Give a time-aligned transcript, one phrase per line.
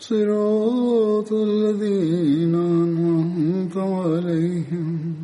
[0.00, 5.14] صراط الذين أنعمت عليهم.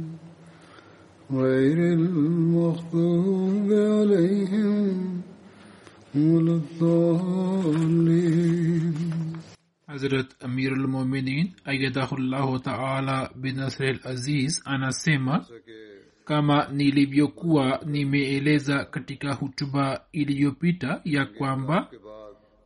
[1.31, 5.21] غير المغضوب عليهم
[6.15, 7.57] ولا الضالين.
[9.89, 15.35] حضرت امیر المومنین ایدہ اللہ تعالی بنصر العزیز أنا سیمہ.
[16.27, 21.91] Kama nilivyokuwa nimeeleza katika hutuba iliyopita ya kwamba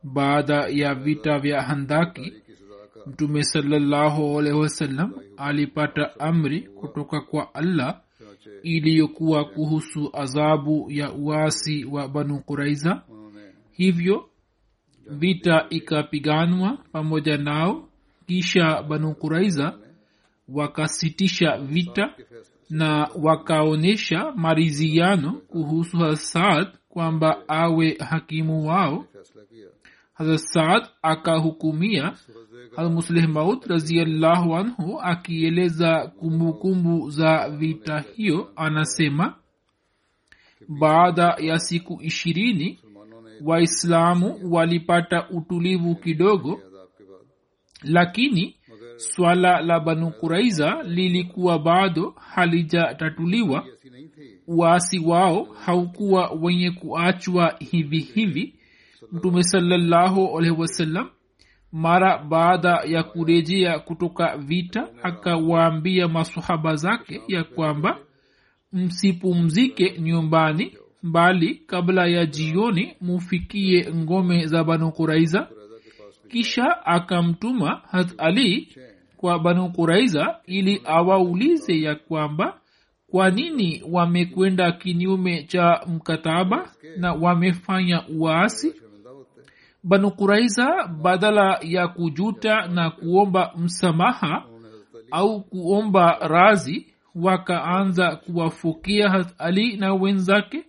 [0.03, 2.33] baada ya vita vya handaki
[3.05, 3.43] mtume
[4.59, 8.01] wasallam alipata amri kutoka kwa allah
[8.63, 13.01] iliyokuwa kuhusu adhabu ya uasi wa banu quraiza
[13.71, 14.29] hivyo
[15.09, 17.89] vita ikapiganwa pamoja nao
[18.27, 19.77] kisha banu quraiza
[20.49, 22.13] wakasitisha vita
[22.71, 29.05] na wakaonyesha maridhiano kuhusu hasad kwamba awe hakimu wao.
[30.13, 32.13] Hazrat saad akahukumia
[32.77, 39.35] almuslih maud raziallahu anhu akieleza kumbukumbu za vita hiyo anasema
[40.67, 42.79] baada ya siku ishirini
[43.43, 46.61] waislamu walipata utulivu kidogo
[47.83, 48.55] lakini
[49.01, 53.65] swala la banu kuraiza lilikuwa bado halijatatuliwa.
[54.47, 58.55] Waasi wao haukuwa wenye kuachwa hivi hivi.
[59.11, 60.55] Mtume salallahu alaihi
[61.71, 67.97] mara baada ya kurejea kutoka vita akawaambia masahaba zake ya kwamba
[68.73, 75.47] msipumzike nyumbani bali kabla ya jioni mufikie ngome za banu kuraiza
[76.29, 78.67] kisha akamtuma hat ali
[79.21, 82.57] kwa banu kuraiza ili awaulize ya kwamba
[83.11, 88.73] kwa nini wamekwenda kinyume cha mkataba na wamefanya uasi.
[89.83, 94.45] Banu kuraiza badala ya kujuta na kuomba msamaha
[95.11, 100.63] au kuomba razi wakaanza kuwafukia ali na wenzake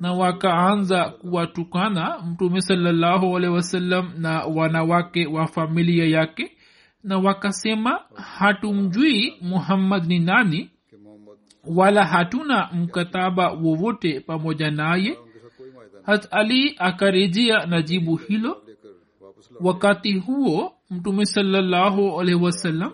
[0.00, 6.52] na wakaanza kuwatukana mtume sallahualhi wasallam na wanawake wa familia yake
[7.04, 10.70] na wakasema hatumjui muhammad ni nani
[11.64, 15.18] wala hatuna mkataba wowote pamoja naye.
[16.02, 18.62] Hat ali akarejea na jibu hilo.
[19.60, 22.92] Wakati huo mtume salallahu alaihi wasallam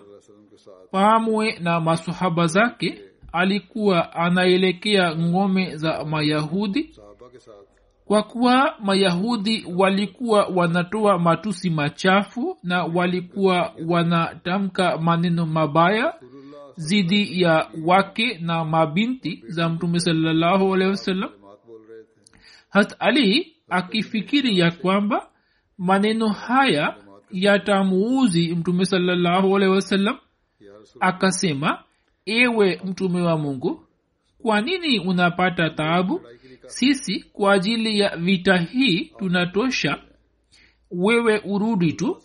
[0.91, 3.01] pamwe na masahaba zake
[3.33, 6.95] alikuwa anaelekea ngome za mayahudi
[8.09, 16.13] kwa kuwa mayahudi walikuwa wanatoa matusi machafu na walikuwa wanatamka maneno mabaya
[16.75, 21.29] zidi ya wake na mabinti za mtume salallahu alehi wasallam
[22.69, 25.27] hat ali akifikiri ya kwamba
[25.77, 26.95] maneno haya
[27.31, 30.17] yatamuuzi mtume salallahu alehi wasallam
[30.99, 31.83] akasema
[32.25, 33.85] ewe mtume wa mungu
[34.41, 36.21] kwa nini unapata taabu
[36.69, 39.97] sisi kwa ajili ya vita hii tunatosha
[40.91, 42.21] wewe urudi tu.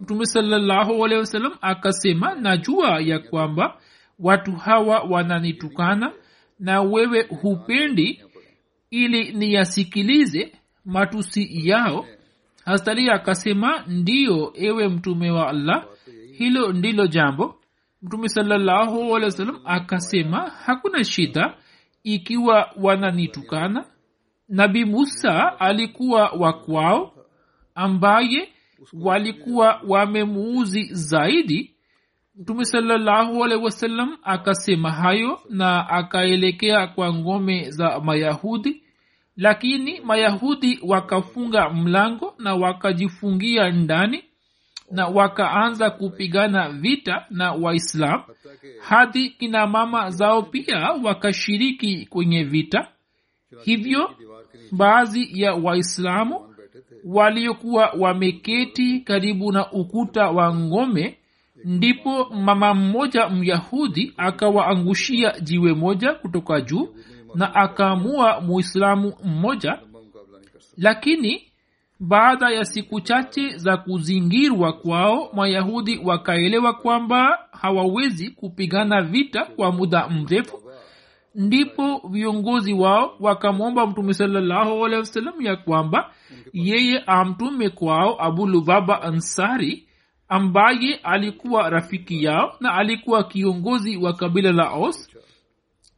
[0.00, 3.80] Mtume salallahu alehi wasallam akasema najua ya kwamba
[4.18, 6.12] watu hawa wananitukana
[6.60, 8.22] na wewe hupendi
[8.90, 10.52] ili niyasikilize
[10.84, 12.06] matusi yao.
[12.64, 15.86] Hastali akasema ndiyo ewe mtume wa allah
[16.32, 17.54] hilo ndilo jambo.
[18.02, 21.54] Mtume salallahu alehi akasema hakuna shida
[22.02, 23.84] ikiwa wananitukana.
[24.48, 27.12] Nabi musa alikuwa wakwao
[27.74, 28.48] ambaye
[28.92, 31.74] walikuwa wamemuuzi zaidi.
[32.36, 38.82] Mtume salallahu alaihi wasallam akasema hayo na akaelekea kwa ngome za mayahudi.
[39.36, 44.24] Lakini mayahudi wakafunga mlango na wakajifungia ndani
[44.90, 48.22] na wakaanza kupigana vita na waislam
[48.80, 52.88] hadi kina mama zao pia wakashiriki kwenye vita.
[53.62, 54.10] Hivyo
[54.72, 56.54] baadhi ya waislamu
[57.04, 61.18] waliokuwa wameketi karibu na ukuta wa ngome
[61.64, 66.88] ndipo mama mmoja myahudi akawaangushia jiwe moja kutoka juu
[67.34, 69.78] na akaamua muislamu mmoja.
[70.76, 71.47] Lakini
[72.00, 80.08] baada ya siku chache za kuzingirwa kwao mayahudi wakaelewa kwamba hawawezi kupigana vita kwa muda
[80.08, 80.62] mrefu.
[81.34, 85.06] Ndipo viongozi wao wakamwomba mtume salallahu alehi
[85.40, 86.10] ya kwamba
[86.52, 89.88] yeye amtume kwao abu lubaba ansari
[90.28, 95.10] ambaye alikuwa rafiki yao na alikuwa kiongozi wa kabila la os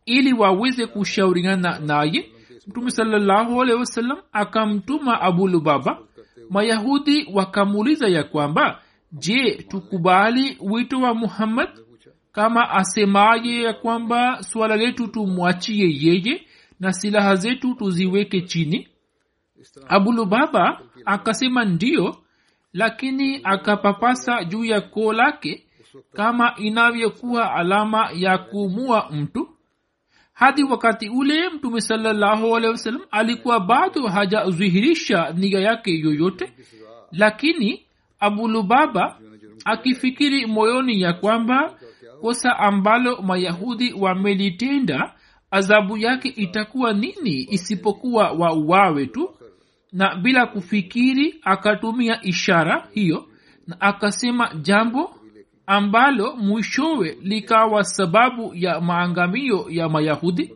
[0.07, 2.31] ili waweze kushauriana naye
[2.67, 5.99] mtume salallahu alehi wasallam akamtuma abu lubaba.
[6.51, 11.69] Mayahudi wakamuuliza ya kwamba je tukubali wito wa muhammad?
[12.33, 16.47] Kama asemaye ya kwamba swala letu tumwachie yeye
[16.81, 18.89] na silaha zetu tuziweke chini?
[19.89, 22.17] Abulubaba akasema ndiyo
[22.73, 25.67] lakini akapapasa juu ya koo lake
[26.13, 29.49] kama inavyokuwa alama ya kuumua mtu
[30.41, 36.53] hadi wakati ule mtume sallahualwasalam alikuwa bado hajadhihirisha nia yake yoyote.
[37.13, 37.83] Lakini
[38.21, 39.19] abulubaba
[39.65, 41.75] akifikiri moyoni ya kwamba
[42.21, 45.13] kosa ambalo mayahudi wamelitenda
[45.51, 49.31] adhabu yake itakuwa nini isipokuwa wauawe tu?
[49.93, 53.29] Na bila kufikiri akatumia ishara hiyo
[53.67, 55.15] na akasema jambo
[55.71, 60.55] ambalo mwishowe likawa sababu ya maangamio ya mayahudi.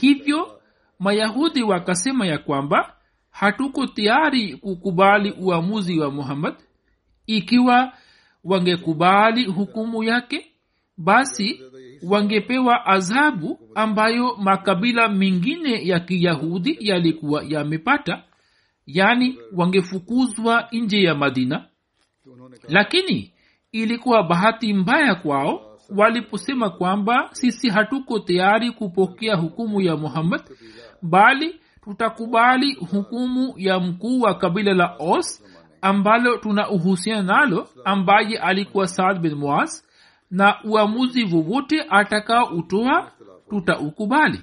[0.00, 0.60] Hivyo
[0.98, 2.96] mayahudi wakasema ya kwamba
[3.30, 6.54] hatuko tayari kukubali uamuzi wa muhammad.
[7.26, 7.92] Ikiwa
[8.44, 10.46] wangekubali hukumu yake
[10.96, 11.60] basi
[12.02, 18.22] wangepewa adhabu ambayo makabila mengine ya kiyahudi yalikuwa yamepata.
[18.86, 21.64] Yaani wangefukuzwa nje ya madina.
[22.68, 23.31] Lakini
[23.72, 30.42] ilikuwa bahati mbaya kwao waliposema kwamba sisi hatuko tayari kupokea hukumu ya muhammad
[31.02, 35.44] bali tutakubali hukumu ya mkuu wa kabila la os
[35.80, 39.82] ambalo tuna uhusiana nalo ambaye alikuwa saad bin muaz
[40.30, 43.10] na uamuzi vovote atakao utoa
[43.50, 44.40] tutaukubali.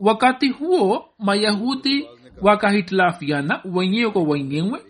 [0.00, 2.08] Wakati huo mayahudi
[2.42, 4.80] wakahitilafiana wenyewe kwa wenyewe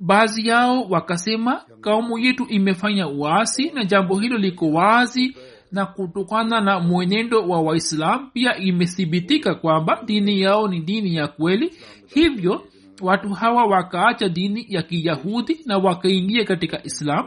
[0.00, 5.36] baadhi yao wakasema kaumu yetu imefanya uasi na jambo hilo liko wazi
[5.72, 11.72] na kutokana na mwenendo wa waislam pia imethibitika kwamba dini yao ni dini ya kweli.
[12.06, 12.64] Hivyo
[13.02, 17.26] watu hawa wakaacha dini ya kiyahudi na wakaingia katika islam.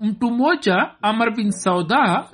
[0.00, 2.24] Mtu mmoja amr bin sauda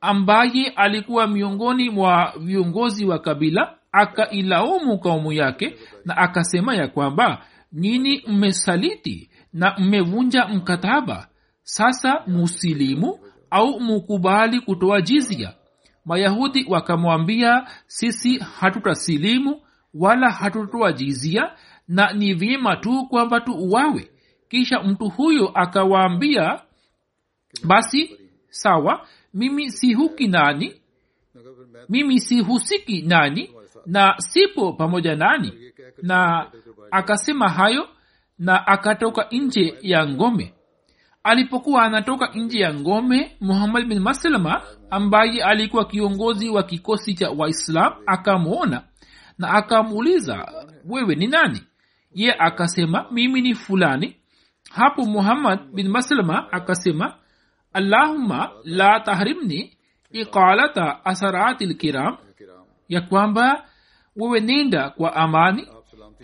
[0.00, 5.74] ambaye alikuwa miongoni mwa viongozi wa kabila akailaumu kaumu yake
[6.04, 7.42] na akasema ya kwamba
[7.74, 11.28] nini mmesaliti na mmevunja mkataba?
[11.62, 13.18] Sasa musilimu
[13.50, 15.54] au mukubali kutoa jizia
[16.04, 19.60] mayahudi wakamwambia sisi hatutasilimu
[19.94, 21.52] wala hatutoa jizia
[21.88, 24.10] na ni vyema tu kwamba tu uwawe
[24.48, 26.60] kisha mtu huyo akawaambia
[27.64, 28.18] basi
[28.50, 30.74] sawa mimi sihuki nani?
[31.88, 33.50] Mimi sihusiki nani?
[33.86, 35.52] Na sipo pamoja nani?
[36.02, 36.50] Na
[36.90, 37.88] akasema hayo
[38.38, 40.54] na akatoka nje ya ngome.
[41.24, 47.92] Alipokuwa anatoka nje ya ngome muhammad bin maslama ambaye alikuwa kiongozi wa kikosi cha waislam
[48.06, 48.82] akamwona
[49.38, 50.52] na akamuuliza
[50.88, 51.62] wewe ni nani?
[52.14, 54.16] Ye akasema mimi ni fulani.
[54.70, 57.14] Hapo muhammad bin maslama akasema
[57.72, 59.76] allahumma la tahrimni
[60.10, 62.16] iqalata asarati lkiram
[62.88, 63.64] ya kwamba
[64.16, 65.66] wewe nenda kwa amani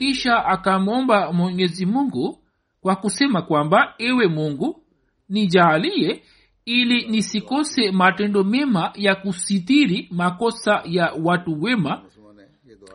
[0.04, 2.38] kisha akamwomba mwenyezi mungu
[2.80, 4.82] kwa kusema kwamba ewe mungu
[5.28, 6.22] nijaalie
[6.64, 12.02] ili nisikose matendo mema ya kusitiri makosa ya watu wema.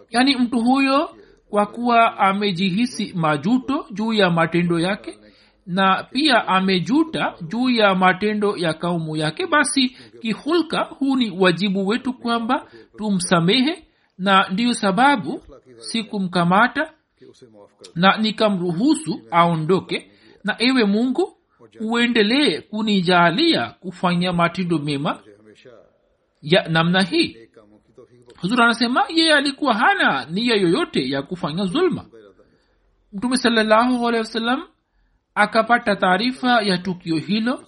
[0.10, 1.10] Yaani mtu huyo
[1.50, 5.20] kwa kuwa amejihisi majuto juu ya matendo yake
[5.66, 9.90] na pia amejuta juu ya matendo ya kaumu yake basi
[10.22, 13.84] kihulka huu ni wajibu wetu kwamba tumsamehe
[14.18, 15.42] na ndiyo sababu
[15.78, 16.92] sikumkamata
[17.96, 20.12] na nikamruhusu aondoke
[20.44, 21.38] na ewe mungu
[21.82, 25.20] uendelee kunijaalia kufanya matindo mema
[26.42, 27.38] ya namna hii.
[28.42, 32.06] Huzuri anasema yeye alikuwa hana nia yoyote ya kufanya zulma.
[33.14, 34.64] Mtume sawasalam
[35.36, 37.64] akapata taarifa ya tukio hilo.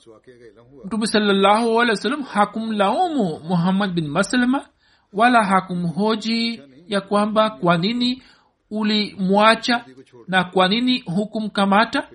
[0.85, 4.65] Mtume sawasalam hakumlaumu muhammad bin maslama
[5.13, 8.23] wala hakumhoji ya kwamba kwa nini
[8.71, 9.85] ulimwacha
[10.27, 12.07] na kwa nini hukumkamata?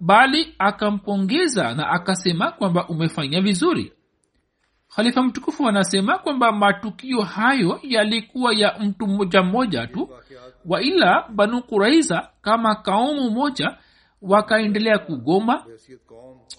[0.00, 3.92] Bali akampongeza na akasema kwamba umefanya vizuri.
[4.94, 10.10] Khalifa mtukufu anasema kwamba matukio hayo yalikuwa ya mtu mmoja mmoja tu
[10.66, 13.76] waila banu kuraiza kama kaumu moja
[14.22, 15.64] wakaendelea kugoma.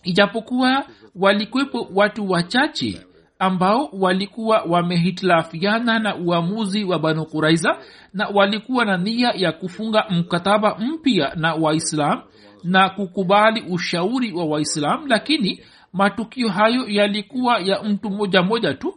[0.04, 3.02] Ijapokuwa walikwepo watu wachache
[3.44, 7.78] ambao walikuwa wamehitilafiana na uamuzi wa banu kuraiza
[8.14, 12.22] na walikuwa na nia ya kufunga mkataba mpya na waislam
[12.64, 15.62] na kukubali ushauri wa waislam lakini
[15.94, 18.94] matukio hayo yalikuwa ya mtu moja moja tu.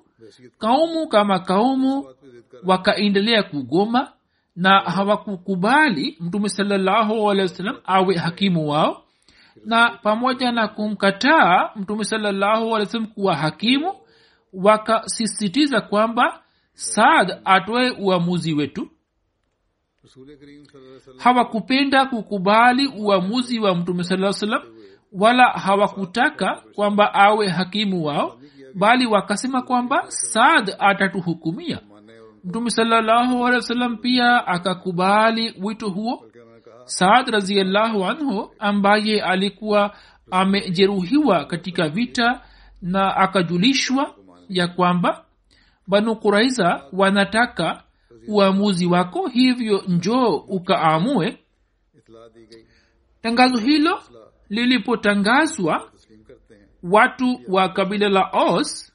[0.59, 2.05] Kaumu kama kaumu
[2.65, 4.13] wakaendelea kugoma
[4.57, 9.03] na hawakukubali mtume sallahualwasalam awe hakimu wao.
[9.65, 13.93] Na pamoja na kumkataa mtume sallahualwasalam kuwa hakimu
[14.53, 18.91] wakasisitiza kwamba saad atoe uamuzi wetu.
[21.19, 24.63] Hawakupenda kukubali uamuzi wa mtume saa salam
[25.13, 28.39] wala hawakutaka kwamba awe hakimu wao
[28.75, 31.81] bali wakasema kwamba saad atatuhukumia.
[32.45, 36.25] Mtume sallahualwasalam pia akakubali wito huo.
[36.85, 39.97] Saad raziallahu anhu ambaye alikuwa
[40.31, 42.41] amejeruhiwa katika vita
[42.83, 44.15] na akajulishwa
[44.49, 45.25] ya kwamba
[45.87, 47.83] banu kuraiza wanataka
[48.29, 51.39] uamuzi wako hivyo njoo ukaamue.
[53.23, 54.03] Tangazo hilo
[54.49, 55.91] lilipotangazwa
[56.83, 58.93] watu wa kabila la os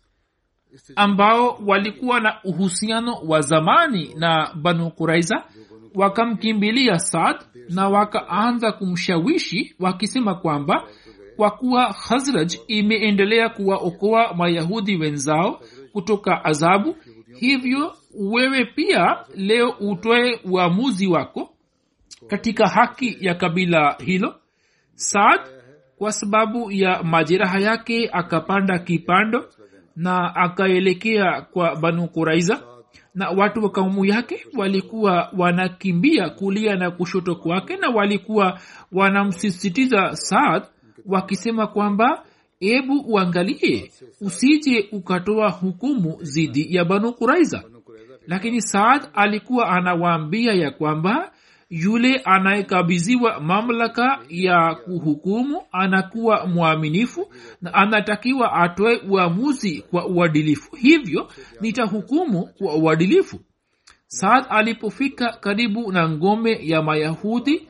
[0.95, 5.43] ambao walikuwa na uhusiano wa zamani na banu kuraiza
[5.95, 7.35] wakamkimbilia sad
[7.69, 10.87] na wakaanza kumshawishi wakisema kwamba
[11.41, 15.61] kwa kuwa khazraj imeendelea kuwaokoa mayahudi wenzao
[15.93, 16.95] kutoka adhabu
[17.39, 21.49] hivyo wewe pia leo utoe uamuzi wako
[22.27, 24.35] katika haki ya kabila hilo.
[24.95, 25.41] Saad
[25.97, 29.45] kwa sababu ya majeraha yake akapanda kipando
[29.95, 32.63] na akaelekea kwa banu kuraiza
[33.15, 38.59] na watu wa kaumu yake walikuwa wanakimbia kulia na kushoto kwake na walikuwa
[38.91, 40.63] wanamsisitiza saad
[41.05, 42.23] wakisema kwamba
[42.59, 43.91] ebu uangalie
[44.21, 47.63] usije ukatoa hukumu dhidi ya banu kuraiza
[48.27, 51.31] lakini saad alikuwa anawaambia ya kwamba
[51.69, 57.27] yule anayekabidhiwa mamlaka ya kuhukumu anakuwa mwaminifu
[57.61, 60.75] na anatakiwa atoe uamuzi kwa uadilifu.
[60.75, 61.27] Hivyo
[61.61, 63.39] nitahukumu kwa uadilifu.
[64.07, 67.67] Saad alipofika karibu na ngome ya mayahudi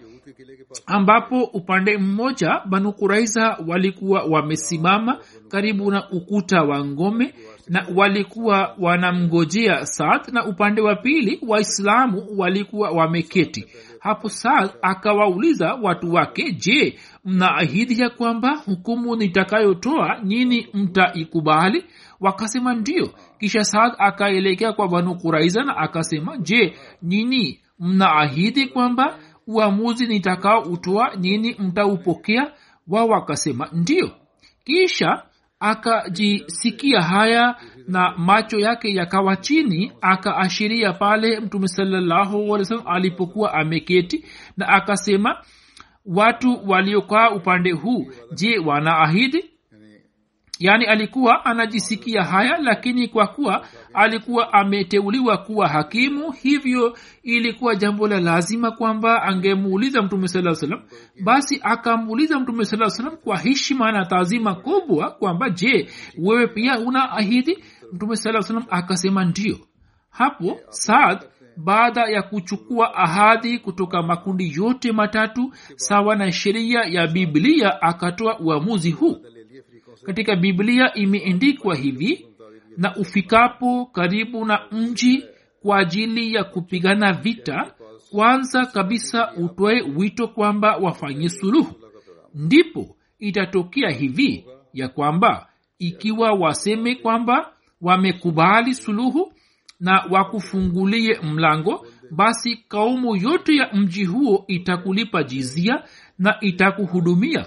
[0.86, 5.18] ambapo upande mmoja banu kuraiza walikuwa wamesimama
[5.50, 7.34] karibu na ukuta wa ngome
[7.68, 13.66] na walikuwa wanamngojea saad na upande wa pili waislamu walikuwa wameketi.
[14.00, 21.84] Hapo saad akawauliza watu wake je mnaahidi ya kwamba hukumu nitakayotoa nyini mtaikubali?
[22.20, 23.10] Wakasema ndio
[23.40, 26.74] kisha saad akaelekea kwa banu kuraiza na akasema je
[27.04, 32.52] nyini mnaahidi kwamba uamuzi nitakao utoa nyini mtaupokea?
[32.88, 34.12] Wao wakasema ndio
[34.66, 35.24] kisha
[35.60, 37.56] akajisikia haya
[37.88, 44.26] na macho yake yakawa chini akaashiria pale mtume sallahualwasalam alipokuwa ameketi
[44.58, 45.38] na akasema
[46.06, 49.51] watu waliokaa upande huu je wanaahidi
[50.62, 58.20] yaani alikuwa anajisikia haya lakini kwa kuwa alikuwa ameteuliwa kuwa hakimu hivyo ilikuwa jambo la
[58.20, 60.82] lazima kwamba angemuuliza mtume saa salam
[61.24, 67.12] basi akamuuliza mtume saa salam kwa heshima na taazima kubwa kwamba je wewe pia una
[67.12, 67.64] ahidi?
[67.94, 69.58] Mtume saa salam akasema ndio
[70.10, 71.20] hapo saad
[71.58, 78.92] baada ya kuchukua ahadi kutoka makundi yote matatu sawa na sheria ya biblia akatoa uamuzi
[78.92, 79.18] huu
[80.06, 82.28] katika biblia imeendikwa hivi
[82.78, 85.26] na ufikapo karibu na mji
[85.62, 87.72] kwa ajili ya kupigana vita
[88.12, 91.76] kwanza kabisa utoe wito kwamba wafanye suluhu.
[92.34, 95.48] Ndipo itatokea hivi ya kwamba
[95.80, 99.34] ikiwa waseme kwamba wamekubali suluhu
[99.80, 105.84] na wakufungulie mlango basi kaumu yote ya mji huo itakulipa jizia
[106.20, 107.46] na itakuhudumia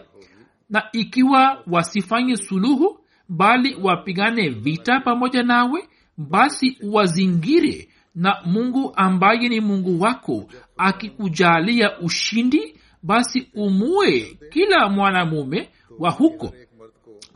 [0.71, 9.61] na ikiwa wasifanye suluhu bali wapigane vita pamoja nawe basi wazingire na mungu ambaye ni
[9.61, 10.45] mungu wako
[10.77, 15.69] akikujalia ushindi basi umue kila mwanamume
[15.99, 16.53] wa huko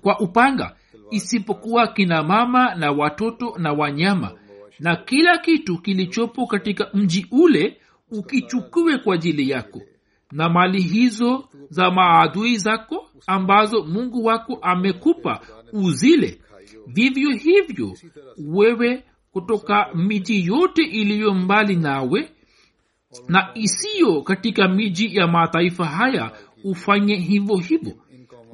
[0.03, 0.77] kwa upanga
[1.11, 4.33] isipokuwa kina mama na watoto na wanyama.
[4.81, 7.77] Na kila kitu kilichopo katika mji ule
[8.11, 9.83] ukichukue kwa ajili yako
[10.33, 15.41] na mali hizo za maadui zako ambazo mungu wako amekupa
[15.73, 16.41] uzile.
[16.87, 17.97] Vivyo hivyo
[18.39, 22.31] wewe kutoka miji yote iliyo mbali nawe
[23.29, 26.33] na isiyo katika miji ya mataifa haya
[26.65, 27.93] ufanye hivyo hivyo.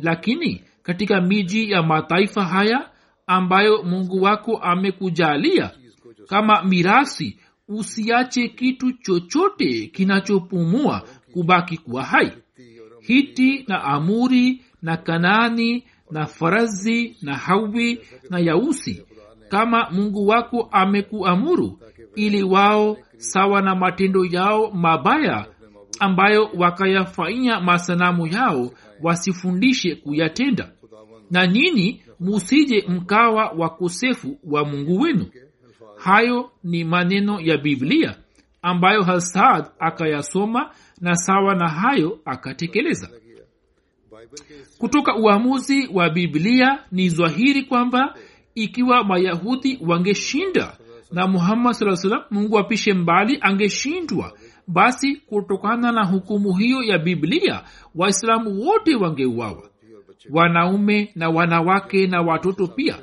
[0.00, 2.90] Lakini katika miji ya mataifa haya
[3.26, 5.70] ambayo mungu wako amekujalia
[6.28, 7.38] kama mirasi
[7.68, 11.02] usiache kitu chochote kinachopumua
[11.34, 12.32] kubaki kuwa hai.
[13.00, 18.00] Hiti na amuri na kanani na farazi na hawi
[18.30, 19.02] na yausi
[19.48, 21.78] kama mungu wako amekuamuru
[22.14, 25.46] ili wao sawa na matendo yao mabaya
[26.00, 28.70] ambayo wakayafanyia masanamu yao
[29.02, 30.70] wasifundishe kuyatenda.
[31.30, 35.26] Na nyini musije mkawa wakosefu wa mungu wenu.
[35.98, 38.16] Hayo ni maneno ya biblia
[38.62, 40.70] ambayo hasad akayasoma
[41.00, 43.08] na sawa na hayo akatekeleza.
[44.78, 48.14] Kutoka uamuzi wa biblia ni zwahiri kwamba
[48.54, 50.76] ikiwa mayahudi wangeshinda
[51.12, 54.32] na muhammad saa salam mungu apishe mbali angeshindwa
[54.68, 57.62] basi kutokana na hukumu hiyo ya biblia
[57.94, 59.70] waislamu wote wangeuawa.
[60.30, 62.98] Wanaume na wanawake na watoto pia.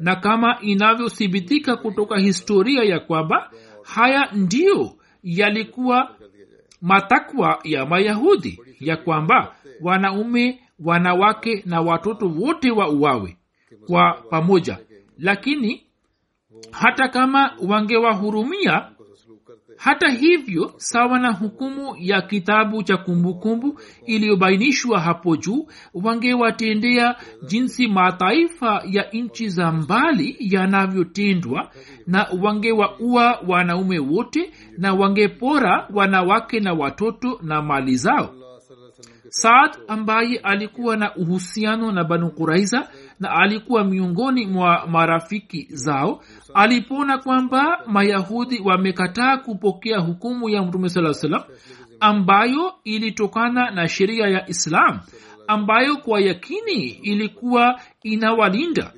[0.00, 3.50] Na kama inavyothibitika kutoka historia ya kwamba
[3.82, 6.16] haya ndiyo yalikuwa
[6.82, 13.36] matakwa ya mayahudi ya kwamba wanaume wanawake na watoto wote wa uwawe
[13.86, 14.78] kwa pamoja.
[15.18, 15.82] Lakini
[16.70, 18.88] hata kama wangewahurumia
[19.76, 28.82] hata hivyo sawa na hukumu ya kitabu cha kumbukumbu iliyobainishwa hapo juu wangewatendea jinsi mataifa
[28.90, 31.70] ya nchi za mbali yanavyotendwa
[32.06, 38.34] na wangewaua wanaume wote na wangepora wanawake na watoto na mali zao.
[39.28, 42.88] Saad ambaye alikuwa na uhusiano na banu kuraiza
[43.22, 46.22] na alikuwa miongoni mwa marafiki zao.
[46.54, 51.42] Alipoona kwamba mayahudi wamekataa kupokea hukumu ya mtume saa salam
[52.00, 55.00] ambayo ilitokana na sheria ya islam
[55.46, 58.92] ambayo kwa yakini ilikuwa inawalinda.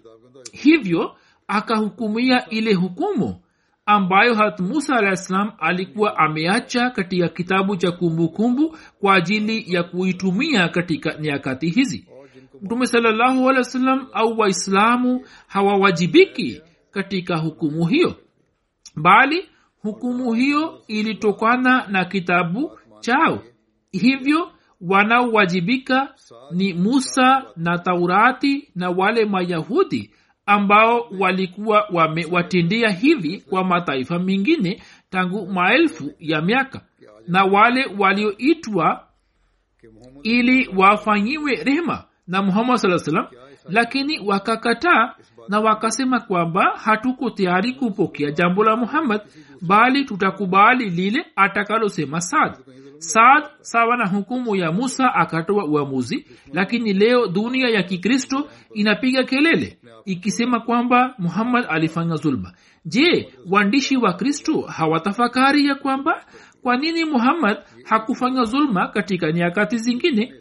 [0.53, 1.17] Hivyo
[1.49, 3.41] akahukumia ile hukumu
[3.87, 10.69] ambayo hat musa alah salam alikuwa ameacha katika kitabu cha kumbukumbu kwa ajili ya kuitumia
[10.69, 12.07] katika nyakati hizi
[12.65, 18.15] mtume salallahu alehi au waislamu hawawajibiki katika hukumu hiyo.
[18.97, 19.49] Bali
[19.83, 23.43] hukumu hiyo ilitokana na kitabu chao.
[23.93, 26.15] Hivyo wanaowajibika
[26.51, 30.11] ni musa na taurati na wale mayahudi
[30.47, 36.81] ambao walikuwa wamewatendea hivi kwa mataifa mengine tangu maelfu ya miaka.
[37.29, 39.07] Na wale walioitwa
[40.23, 43.27] ili wafanyiwe rehema na muhammad saa salam
[43.69, 45.15] lakini wakakataa
[45.49, 49.21] na wakasema kwamba hatuko tayari kupokea jambo la muhammad
[49.61, 52.55] bali tutakubali lile atakalosema sad
[52.99, 59.79] saad sawa na hukumu ya musa akatoa uamuzi lakini leo dunia ya kikristo inapiga kelele
[60.05, 62.53] ikisema kwamba muhammad alifanya zulma.
[62.85, 66.25] Je waandishi wa kristo hawatafakari ya kwamba
[66.63, 70.35] kwa nini muhammad hakufanya zulma katika nyakati zingine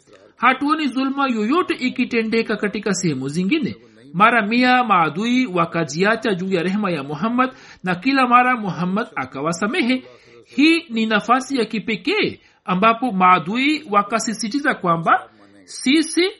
[0.43, 3.75] hatuoni zulma yoyote ikitendeka katika sehemu zingine.
[4.13, 7.51] Mara mia maadui wakajiacha juu ya rehema ya muhammad
[7.84, 10.03] na kila mara muhammad akawasamehe.
[10.45, 15.29] Hii ni nafasi ya kipekee ambapo maadui wakasisitiza kwamba
[15.63, 16.32] sisi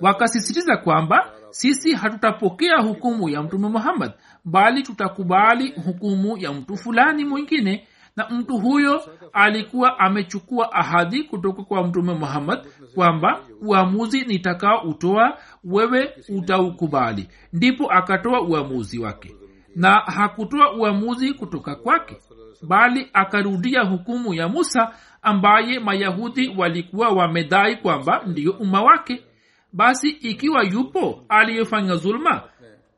[0.00, 4.12] wakasisitiza kwamba sisi hatutapokea hukumu ya mtume muhammad
[4.44, 11.86] bali tutakubali hukumu ya mtu fulani mwingine na mtu huyo alikuwa amechukua ahadi kutoka kwa
[11.86, 17.28] mtume muhammad kwamba uamuzi nitakao utoa wewe utaukubali.
[17.52, 19.36] Ndipo akatoa uamuzi wake.
[19.76, 22.16] Na hakutoa uamuzi kutoka kwake
[22.68, 29.22] bali akarudia hukumu ya musa ambaye mayahudi walikuwa wamedai kwamba ndiyo umma wake.
[29.72, 32.42] Basi ikiwa yupo aliyefanya zuluma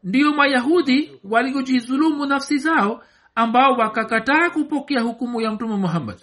[0.04, 3.02] ndiyo mayahudi waliojizulumu nafsi zao
[3.34, 6.16] ambao wakakataa kupokea hukumu ya mtume muhammad.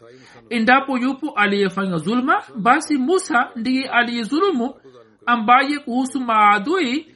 [0.49, 4.73] Endapo yupo aliyefanya zuluma basi musa ndiye aliyezulumu
[5.25, 7.15] ambaye kuhusu maadui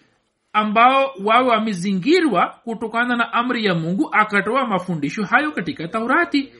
[0.54, 6.54] ambao wawe wamezingirwa kutokana na amri ya mungu akatoa mafundisho hayo katika taurati.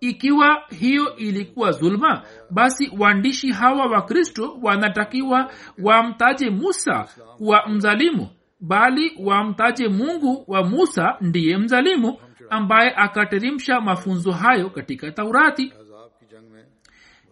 [0.00, 5.50] Ikiwa hiyo ilikuwa zulma basi waandishi hawa wa kristo wanatakiwa
[5.82, 8.28] wamtaje musa kuwa mzalimu
[8.60, 12.18] bali wamtaje mungu wa musa ndiye mzalimu
[12.50, 15.72] ambaye akateremsha mafunzo hayo katika taurati.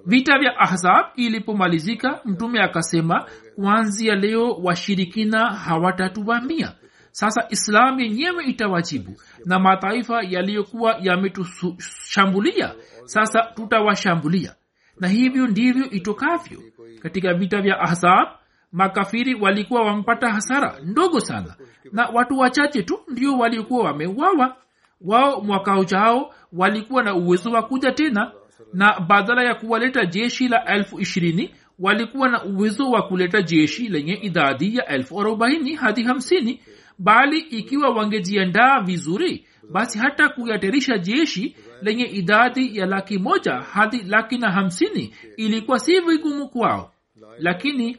[0.07, 6.73] Vita vya ahzab ilipomalizika mtume akasema kuanzia leo washirikina hawatatuvamia
[7.11, 12.75] sasa islamu yenyewe itawajibu na mataifa yaliyokuwa yametushambulia
[13.05, 14.55] sasa tutawashambulia.
[15.01, 16.63] Na hivyo ndivyo itokavyo.
[17.03, 18.29] Katika vita vya ahzab
[18.73, 21.57] makafiri walikuwa wamepata hasara ndogo sana
[21.93, 24.57] na watu wachache tu ndio waliokuwa wameuawa
[25.01, 28.33] wao mwaka ujao walikuwa na uwezo wa kuja tena
[28.73, 34.13] na badala ya kuwaleta jeshi la elfu ishirini walikuwa na uwezo wa kuleta jeshi lenye
[34.15, 36.61] idadi ya elfu arobaini hadi hamsini.
[36.99, 44.39] Bali ikiwa wangejiandaa vizuri basi hata kuyatarisha jeshi lenye idadi ya laki moja hadi laki
[44.39, 46.93] na hamsini ilikuwa si vigumu kwao.
[47.39, 47.97] Lakini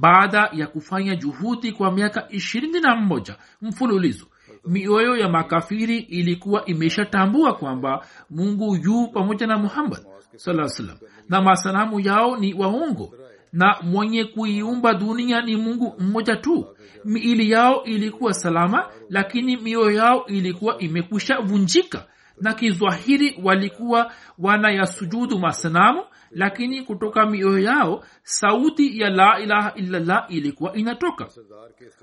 [0.00, 4.26] baada ya kufanya juhudi kwa miaka ishirini na mmoja mfululizo
[4.68, 10.00] mioyo ya makafiri ilikuwa imeshatambua kwamba mungu yuu pamoja na muhammad
[10.36, 10.96] saa salam
[11.28, 13.14] na masanamu yao ni waongo.
[13.52, 16.66] Na mwenye kuiumba dunia ni mungu mmoja tu.
[17.04, 22.06] Miili yao ilikuwa salama lakini mioyo yao ilikuwa imekwisha vunjika.
[22.40, 30.76] Na kizwahiri walikuwa wanayasujudu masanamu lakini kutoka mioyo yao sauti ya la ilaha illallah ilikuwa
[30.76, 31.28] inatoka.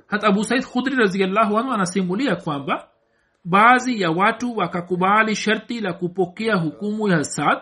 [0.08, 2.88] Hata abu said khudri raziallahu anhu anasimulia kwamba
[3.46, 7.58] baadhi ya watu wakakubali sharti la kupokea hukumu ya saad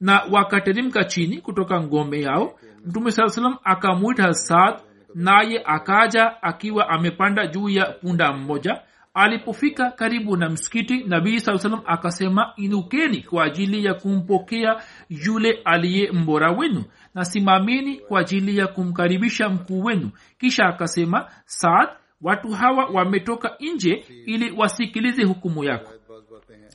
[0.00, 2.58] na wakateremka chini kutoka ngome yao.
[2.86, 4.74] Mtume saa salam akamwita saad
[5.14, 8.82] naye akaja akiwa amepanda juu ya punda mmoja
[9.14, 16.12] alipofika karibu na msikiti nabii saa salam akasema inukeni kwa ajili ya kumpokea yule aliye
[16.12, 20.10] mbora wenu nasimameni kwa ajili ya kumkaribisha mkuu wenu.
[20.38, 21.88] Kisha akasema saad
[22.22, 25.92] watu hawa wametoka nje ili wasikilize hukumu yako.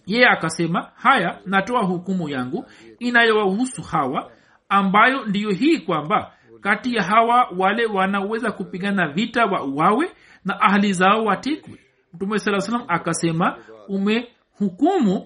[0.05, 2.65] Yeye akasema haya natoa hukumu yangu
[2.99, 4.31] inayowahusu hawa
[4.69, 10.11] ambayo ndiyo hii kwamba kati ya hawa wale wanaweza kupigana vita wa wawe
[10.45, 11.79] na ahli zao watekwe
[12.13, 15.25] mtume saa salam akasema umehukumu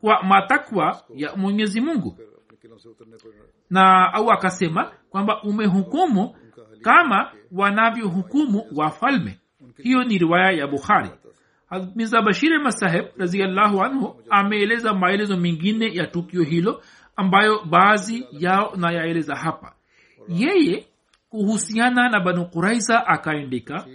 [0.00, 2.18] kwa matakwa ya mwenyezi mungu.
[3.70, 6.36] Na au akasema kwamba umehukumu
[6.82, 9.38] kama wanavyohukumu wafalme.
[9.76, 11.10] Hiyo ni riwaya ya bukhari.
[11.94, 16.82] Miza bashir masaheb raziallahu anhu ameeleza maelezo mengine ya tukio hilo
[17.16, 19.74] ambayo baadhi yao nayaeleza hapa.
[20.28, 20.86] Yeye
[21.28, 23.86] kuhusiana na banu kuraiza akaandika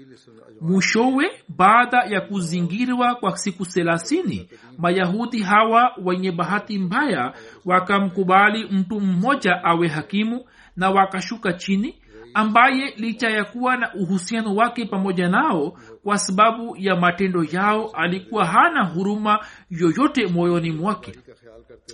[0.61, 7.33] mwishowe baada ya kuzingirwa kwa siku thelathini mayahudi hawa wenye bahati mbaya
[7.65, 11.95] wakamkubali mtu mmoja awe hakimu na wakashuka chini
[12.33, 18.45] ambaye licha ya kuwa na uhusiano wake pamoja nao kwa sababu ya matendo yao alikuwa
[18.45, 19.39] hana huruma
[19.69, 21.13] yoyote moyoni mwake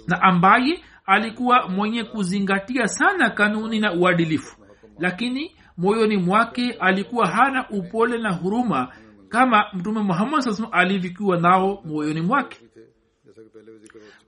[0.08, 4.58] na ambaye alikuwa mwenye kuzingatia sana kanuni na uadilifu.
[5.00, 8.94] Lakini moyoni mwake alikuwa hana upole na huruma
[9.30, 12.58] kama mtume muhammad saa alivyokuwa nao moyoni mwake.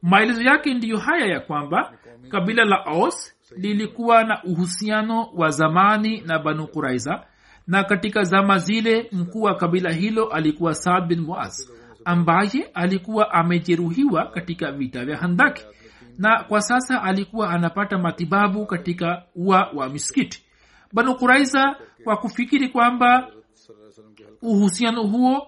[0.02, 1.94] Maelezo yake ndiyo haya ya kwamba
[2.30, 7.26] kabila la os lilikuwa na uhusiano wa zamani na banu kuraiza
[7.68, 11.70] na katika zama zile mkuu wa kabila hilo alikuwa saad bin muaz
[12.06, 15.66] ambaye alikuwa amejeruhiwa katika vita vya handaki
[16.18, 20.43] na kwa sasa alikuwa anapata matibabu katika ua wa misikiti
[20.94, 23.32] banu kuraiza kwa kufikiri kwamba
[24.42, 25.48] uhusiano huo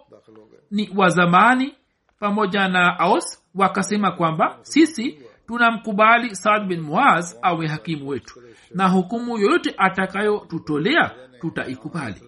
[0.71, 1.75] ni wa zamani
[2.19, 8.41] pamoja na aos wakasema kwamba sisi tunamkubali saad bin muaz awe hakimu wetu
[8.73, 12.21] na hukumu yoyote atakayotutolea tutaikubali.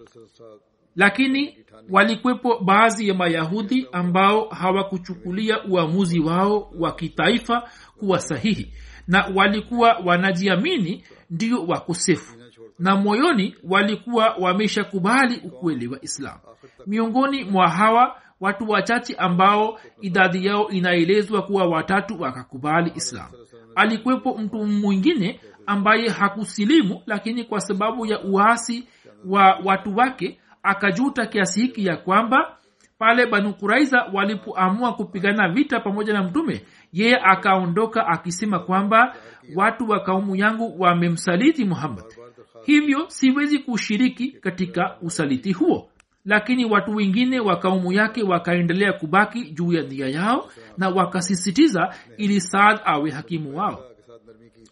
[0.96, 1.58] Lakini
[1.90, 8.72] walikwepo baadhi ya mayahudi ambao hawakuchukulia uamuzi wao wa kitaifa kuwa sahihi
[9.06, 12.37] na walikuwa wanajiamini ndio wakosefu
[12.78, 16.38] na moyoni walikuwa wameshakubali ukweli wa islam.
[16.86, 23.26] Miongoni mwa hawa watu wachache ambao idadi yao inaelezwa kuwa watatu wakakubali islam.
[23.74, 28.88] Alikuwepo mtu mwingine ambaye hakusilimu lakini kwa sababu ya uasi
[29.26, 32.56] wa watu wake akajuta kiasi hiki ya kwamba
[32.98, 39.14] pale banu kuraiza walipoamua kupigana vita pamoja na mtume yeye akaondoka akisema kwamba
[39.56, 42.04] watu wa kaumu yangu wamemsaliti muhammad
[42.64, 45.88] hivyo siwezi kushiriki katika usaliti huo.
[46.24, 50.48] Lakini watu wengine wa kaumu yake wakaendelea kubaki juu ya dhia yao
[50.78, 53.84] na wakasisitiza ili saad awe hakimu wao.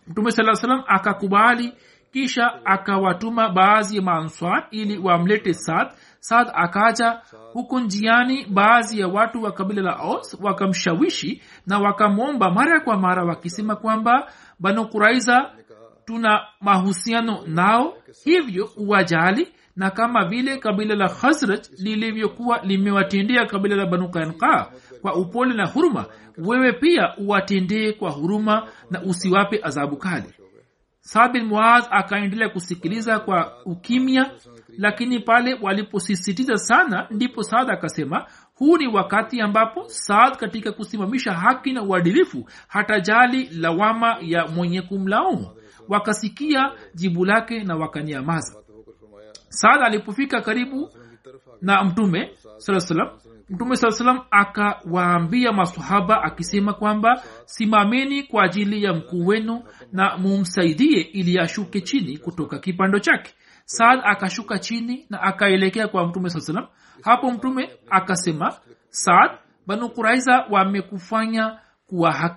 [0.08, 1.72] Mtume saa salam akakubali
[2.12, 5.88] kisha akawatuma baadhi ya maanswar ili wamlete saad.
[6.20, 7.20] Saad akaja
[7.52, 13.24] huku njiani baadhi ya watu wa kabila la os wakamshawishi na wakamwomba mara kwa mara
[13.24, 15.50] wakisema kwamba banu kuraiza
[16.06, 23.86] tuna mahusiano nao hivyo uwajali na kama vile kabila la khazraj lilivyokuwa limewatendea kabila la
[23.86, 26.06] banu kanka kwa upole na huruma
[26.38, 30.32] wewe pia uwatendee kwa huruma na usiwape adhabu kali.
[31.00, 34.30] Saad bin muaz akaendelea kusikiliza kwa ukimya
[34.78, 41.72] lakini pale waliposisitiza sana ndipo saad akasema huu ni wakati ambapo saad katika kusimamisha haki
[41.72, 45.50] na uadilifu hatajali lawama ya mwenye kumlaumu
[45.88, 48.62] wakasikia jibu lake na wakanyamaza.
[49.48, 50.90] Saad alipofika karibu
[51.62, 53.08] na mtume saa salam
[53.50, 61.00] mtume saa salam akawaambia masahaba akisema kwamba simameni kwa ajili ya mkuu wenu na mumsaidie
[61.00, 63.34] ili ashuke chini kutoka kipando chake.
[63.64, 66.66] Saad akashuka chini na akaelekea kwa mtume saa salam
[67.02, 68.54] hapo mtume akasema
[68.88, 69.30] saad
[69.66, 72.30] banu kuraiza wamekufanya kuwa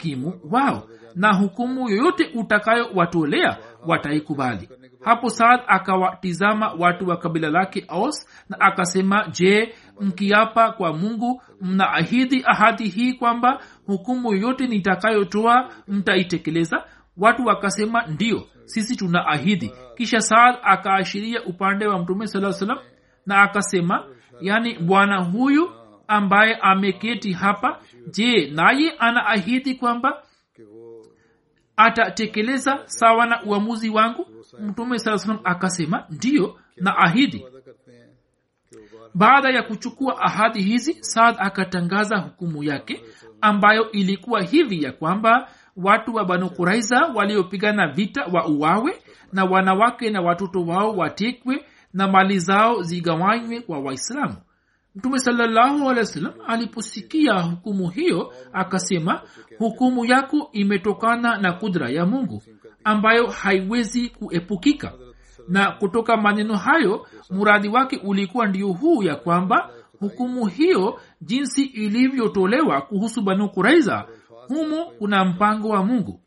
[0.51, 3.57] wao na hukumu yoyote utakayowatolea
[3.87, 4.69] wataikubali.
[5.01, 12.43] Hapo saad akawatizama watu wa kabila lake aus na akasema je mkiapa kwa mungu mnaahidi
[12.45, 16.83] ahadi hii kwamba hukumu yoyote nitakayotoa mtaitekeleza?
[17.17, 22.77] Watu wakasema ndio sisi tuna ahidi kisha saad akaashiria upande wa mtume saa salam
[23.25, 24.05] na akasema
[24.41, 25.69] yani bwana huyu
[26.07, 27.79] ambaye ameketi hapa
[28.11, 30.23] je naye anaahidi kwamba
[31.77, 34.27] atatekeleza sawa na uamuzi wangu?
[34.59, 37.45] Mtume saa salam akasema ndiyo na ahidi.
[39.15, 43.03] Baada ya kuchukua ahadi hizi saad akatangaza hukumu yake
[43.41, 49.01] ambayo ilikuwa hivi ya kwamba watu wa banu kuraiza waliopigana vita wa uwawe
[49.33, 54.35] na wanawake na watoto wao watekwe na mali zao zigawanywe kwa waislamu
[54.95, 59.21] mtume salallahu alehi wa sallam aliposikia hukumu hiyo akasema
[59.57, 62.43] hukumu yako imetokana na kudra ya mungu
[62.83, 64.93] ambayo haiwezi kuepukika.
[65.47, 72.81] Na kutoka maneno hayo muradi wake ulikuwa ndio huu ya kwamba hukumu hiyo jinsi ilivyotolewa
[72.81, 74.05] kuhusu banu kuraiza
[74.47, 76.21] humo kuna mpango wa mungu.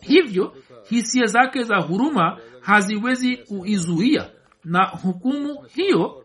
[0.00, 0.54] Hivyo
[0.88, 4.30] hisia zake za huruma haziwezi kuizuia
[4.64, 6.21] na hukumu hiyo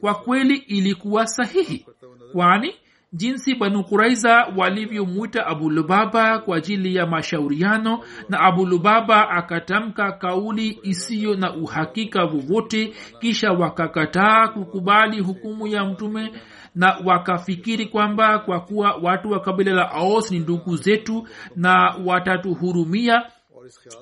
[0.00, 1.86] kwa kweli ilikuwa sahihi.
[2.32, 2.74] Kwani
[3.12, 11.54] jinsi banu kuraiza walivyomwita abulubaba kwa ajili ya mashauriano na abulubaba akatamka kauli isiyo na
[11.56, 16.32] uhakika vovote kisha wakakataa kukubali hukumu ya mtume
[16.74, 23.22] na wakafikiri kwamba kwa kuwa watu wa kabila la aos ni ndugu zetu na watatuhurumia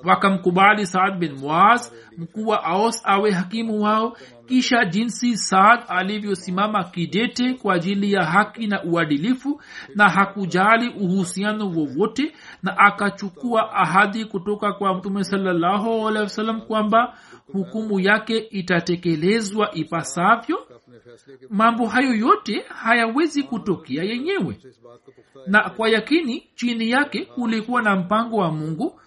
[0.03, 4.17] wakamkubali saad bin muaz mkuu wa aos awe hakimu wao.
[4.47, 9.61] Kisha jinsi saad alivyosimama kidete kwa ajili ya haki na uadilifu
[9.95, 17.17] na hakujali uhusiano wowote na akachukua ahadi kutoka kwa mtume sawasalam kwamba
[17.53, 20.67] hukumu yake itatekelezwa ipasavyo.
[21.49, 24.59] Mambo hayo yote hayawezi kutokea yenyewe.
[25.47, 28.99] Na kwa yakini chini yake kulikuwa na mpango wa mungu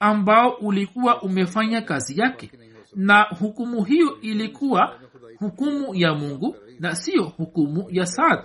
[0.00, 2.50] ambao ulikuwa umefanya kazi yake.
[2.96, 4.98] Na hukumu hiyo ilikuwa
[5.38, 8.44] hukumu ya mungu na siyo hukumu ya saad.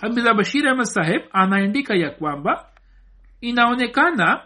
[0.00, 2.68] Hamidha bashir ahmad saheb anaandika ya kwamba
[3.40, 4.40] inaonekana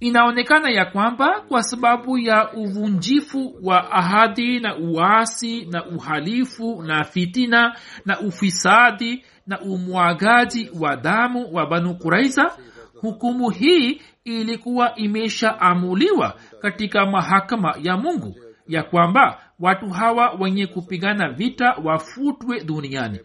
[0.00, 7.76] inaonekana ya kwamba kwa sababu ya uvunjifu wa ahadi na uasi na uhalifu na fitina
[8.04, 12.56] na ufisadi na umwagaji wa damu wa banu kuraiza
[13.04, 18.36] hukumu hii ilikuwa imeshaamuliwa katika mahakama ya mungu
[18.68, 23.20] ya kwamba watu hawa wenye kupigana vita wafutwe duniani.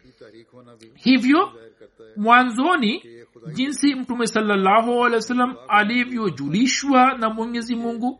[0.95, 1.51] Hivyo
[2.17, 3.03] mwanzoni
[3.53, 8.19] jinsi mtume salallahu alehi wa sallam alivyojulishwa na mwenyezi mungu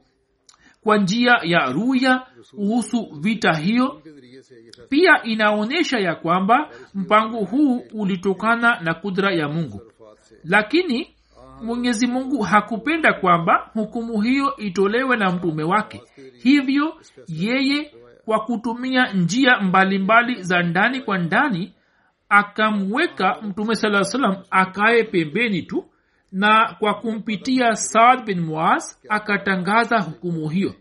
[0.84, 4.02] kwa njia ya ruya kuhusu vita hiyo
[4.90, 9.82] pia inaonyesha ya kwamba mpango huu ulitokana na kudra ya mungu.
[10.44, 11.16] Lakini
[11.64, 16.02] mwenyezi mungu hakupenda kwamba hukumu hiyo itolewe na mtume wake.
[16.44, 17.92] Hivyo yeye
[18.26, 21.74] kwa kutumia njia mbalimbali mbali za ndani kwa ndani
[22.30, 25.86] akamweka mtume saa salam akaye pembeni tu
[26.32, 30.74] na kwa kumpitia saad bin muaz akatangaza hukumu hiyo.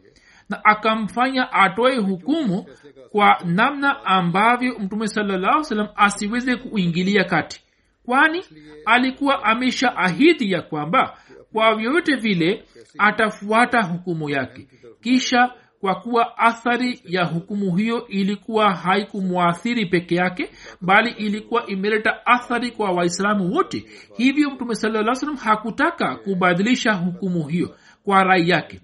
[0.49, 2.67] Na akamfanya atoe hukumu
[3.13, 7.63] kwa namna ambavyo mtume salallahu salam asiweze kuingilia kati
[8.09, 8.45] kwani
[8.85, 11.19] alikuwa amesha ahidi ya kwamba
[11.53, 12.65] kwa vyovyote vile
[12.99, 14.69] atafuata hukumu yake.
[15.01, 22.71] Kisha kwa kuwa athari ya hukumu hiyo ilikuwa haikumwathiri peke yake bali ilikuwa imeleta athari
[22.71, 23.85] kwa waislamu wote.
[24.17, 28.81] Hivyo mtume saa salam hakutaka kubadilisha hukumu hiyo kwa rai yake.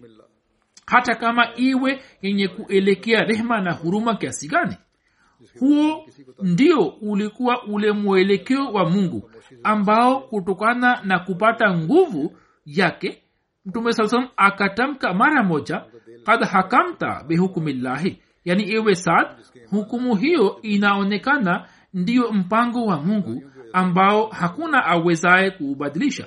[0.87, 4.77] Hata kama iwe yenye kuelekea rehma na huruma kiasi gani
[5.61, 6.07] huo
[6.43, 9.31] ndio ulikuwa ule mwelekeo wa mungu
[9.63, 13.23] ambao kutokana na kupata nguvu yake
[13.67, 15.85] mtume saa akatamka mara moja
[16.25, 18.19] kad hakamta bihukumillahi.
[18.45, 19.27] Yani ewe sad
[19.71, 26.27] hukumu hiyo inaonekana ndiyo mpango wa mungu ambao hakuna awezaye kuubadilisha.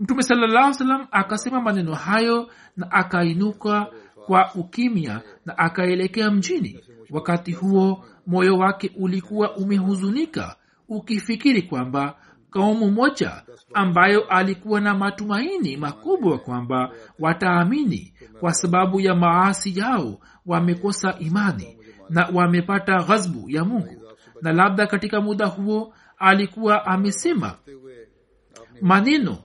[0.00, 3.86] Mtume salallahu salam akasema maneno hayo na akainuka
[4.26, 10.56] kwa ukimya na akaelekea mjini wakati huo moyo wake ulikuwa umehuzunika
[10.88, 12.16] ukifikiri kwamba
[12.50, 13.42] kaumu moja
[13.74, 21.78] ambayo alikuwa na matumaini makubwa kwamba wataamini kwa sababu ya maasi yao wamekosa imani
[22.10, 24.02] na wamepata ghazbu ya mungu.
[24.42, 27.54] Na labda katika muda huo alikuwa amesema
[28.80, 29.38] maneno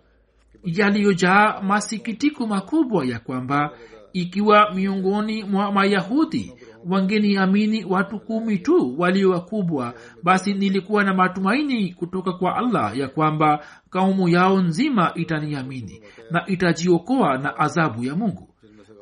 [0.63, 3.71] yaliyojaa masikitiko makubwa ya kwamba
[4.13, 6.54] ikiwa miongoni mwa mayahudi
[6.89, 13.65] wangeniamini watu kumi tu walio wakubwa basi nilikuwa na matumaini kutoka kwa allah ya kwamba
[13.89, 18.48] kaumu yao nzima itaniamini na itajiokoa na adhabu ya mungu.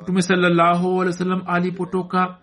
[0.02, 2.38] Mtume salallahu alih wa sallam alipotoka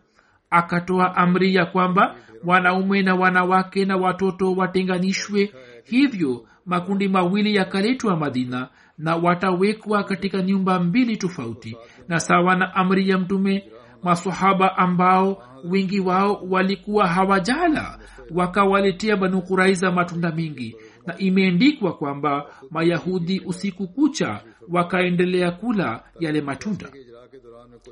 [0.50, 5.52] akatoa amri ya kwamba wanaume na wanawake na watoto watenganishwe.
[5.84, 8.68] Hivyo makundi mawili yakaletwa madina
[8.98, 11.76] na watawekwa katika nyumba mbili tofauti.
[12.08, 13.70] Na sawa na amri ya mtume
[14.02, 17.98] masahaba ambao wengi wao walikuwa hawajala
[18.34, 24.40] wakawaletea banu kuraiza matunda mengi na imeendikwa kwamba mayahudi usiku kucha
[24.72, 26.86] wakaendelea kula yale matunda.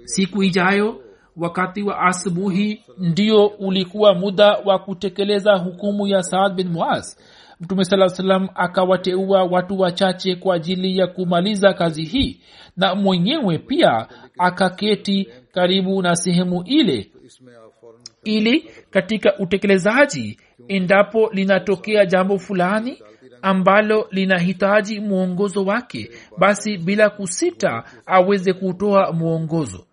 [0.05, 1.01] Siku ijayo
[1.37, 7.17] wakati wa asubuhi ndio ulikuwa muda wa kutekeleza hukumu ya saad bin muaz
[7.61, 12.41] mtume saa salam akawateua watu wachache kwa ajili ya kumaliza kazi hii
[12.77, 14.07] na mwenyewe pia
[14.39, 17.11] akaketi karibu na sehemu ile
[18.25, 20.39] ili katika utekelezaji
[20.69, 23.03] endapo linatokea jambo fulani
[23.43, 29.87] ambalo linahitaji mwongozo wake basi bila kusita aweze kutoa mwongozo.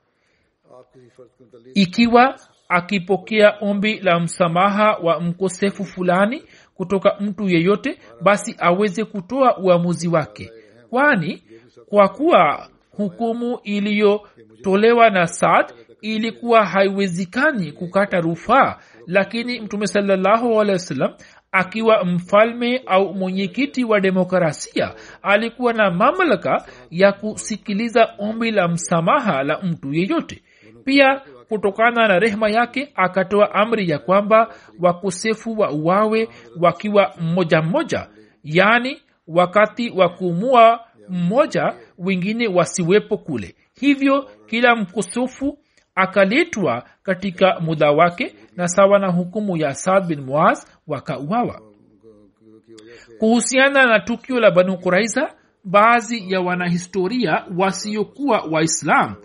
[1.74, 6.44] Ikiwa akipokea ombi la msamaha wa mkosefu fulani
[6.82, 10.52] kutoka mtu yeyote basi aweze kutoa uamuzi wake.
[10.90, 11.44] Kwani
[11.90, 21.14] kwa kuwa hukumu iliyotolewa na saad ilikuwa haiwezekani kukata rufaa lakini mtume salallahu alehi wasallam
[21.52, 29.62] akiwa mfalme au mwenyekiti wa demokrasia alikuwa na mamlaka ya kusikiliza ombi la msamaha la
[29.62, 30.42] mtu yeyote.
[30.86, 38.08] Pia kutokana na rehema yake akatoa amri ya kwamba wakosefu wa uwawe wakiwa mmoja mmoja
[38.44, 43.56] yaani wakati wa kuumua mmoja wengine wasiwepo kule.
[43.74, 45.58] Hivyo kila mkosefu
[45.96, 51.62] akaletwa katika muda wake na sawa na hukumu ya saad bin muaz wakauawa.
[53.20, 55.34] Kuhusiana na tukio la banu kuraiza
[55.64, 59.16] baadhi ya wanahistoria wasiokuwa waislam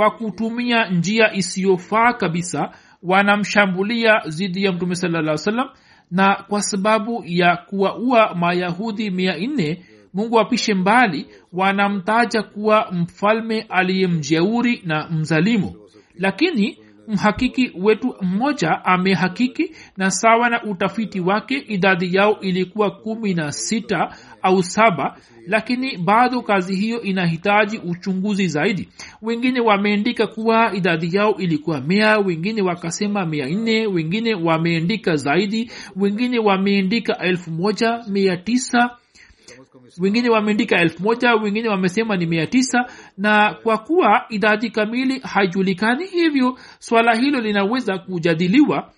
[0.00, 2.70] kwa kutumia njia isiyofaa kabisa
[3.02, 5.68] wanamshambulia dhidi ya mtume salaa salam
[6.10, 9.84] na kwa sababu ya kuwaua mayahudi mia nne
[10.14, 15.74] mungu apishe mbali wanamtaja kuwa mfalme aliyemjeuri na mzalimu.
[16.14, 23.52] Lakini mhakiki wetu mmoja amehakiki na sawa na utafiti wake idadi yao ilikuwa kumi na
[23.52, 28.88] sita au saba lakini bado kazi hiyo inahitaji uchunguzi zaidi.
[29.22, 36.38] Wengine wameandika kuwa idadi yao ilikuwa mea wengine wakasema mia nne wengine wameandika zaidi wengine
[36.38, 38.96] wameandika elfu moja mia tisa
[39.98, 42.86] wengine wameandika elfu moja wengine wamesema ni mia tisa
[43.18, 48.92] na kwa kuwa idadi kamili haijulikani hivyo swala hilo linaweza kujadiliwa.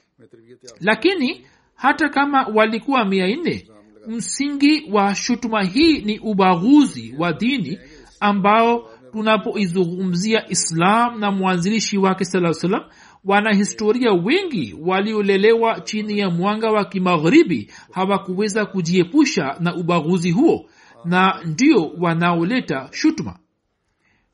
[0.81, 3.67] Lakini hata kama walikuwa mia nne
[4.07, 7.79] msingi wa shutuma hii ni ubaguzi wa dini
[8.21, 12.83] ambao tunapoizungumzia islam na mwanzilishi wake saa salam
[13.25, 20.67] wanahistoria wengi waliolelewa chini ya mwanga wa kimagharibi hawakuweza kujiepusha na ubaguzi huo
[21.05, 23.39] na ndio wanaoleta shutuma.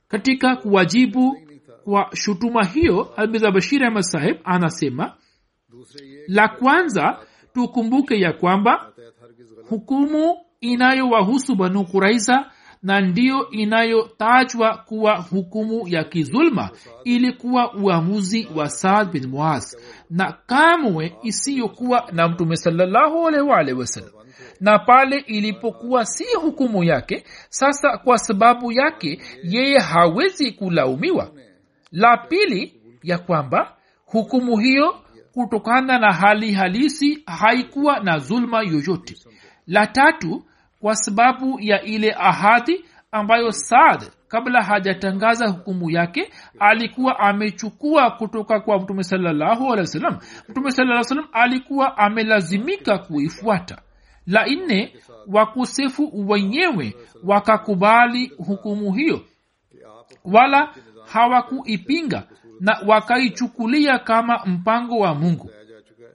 [0.09, 1.37] Katika kuwajibu
[1.85, 5.15] kwa shutuma hiyo almiza bashir ahmad sahib anasema
[6.29, 7.19] la kwanza
[7.55, 8.93] tukumbuke ya kwamba
[9.69, 12.51] hukumu inayowahusu banu kuraiza
[12.83, 16.71] na ndiyo inayotajwa kuwa hukumu ya kizulma
[17.05, 19.75] ilikuwa uamuzi wa saad bin muaz
[20.11, 24.13] na kamwe isiyokuwa na mtume salallahu alaihi wa alihi wasallam
[24.61, 31.31] na pale ilipokuwa si hukumu yake sasa kwa sababu yake yeye hawezi kulaumiwa.
[31.93, 34.95] La pili ya kwamba hukumu hiyo
[35.33, 39.17] kutokana na hali halisi haikuwa na zulma yoyote
[39.69, 40.45] la tatu
[40.81, 48.79] kwa sababu ya ile ahadi ambayo saad kabla hajatangaza hukumu yake alikuwa amechukua kutoka kwa
[48.81, 49.77] mtume salallahu
[50.49, 53.83] mtume salaa salam alikuwa amelazimika kuifuata.
[54.27, 54.97] La nne
[55.27, 56.95] wakosefu wenyewe
[57.25, 59.21] wakakubali hukumu hiyo.
[60.25, 60.75] Wala
[61.13, 62.23] hawakuipinga
[62.61, 65.51] na wakaichukulia kama mpango wa mungu.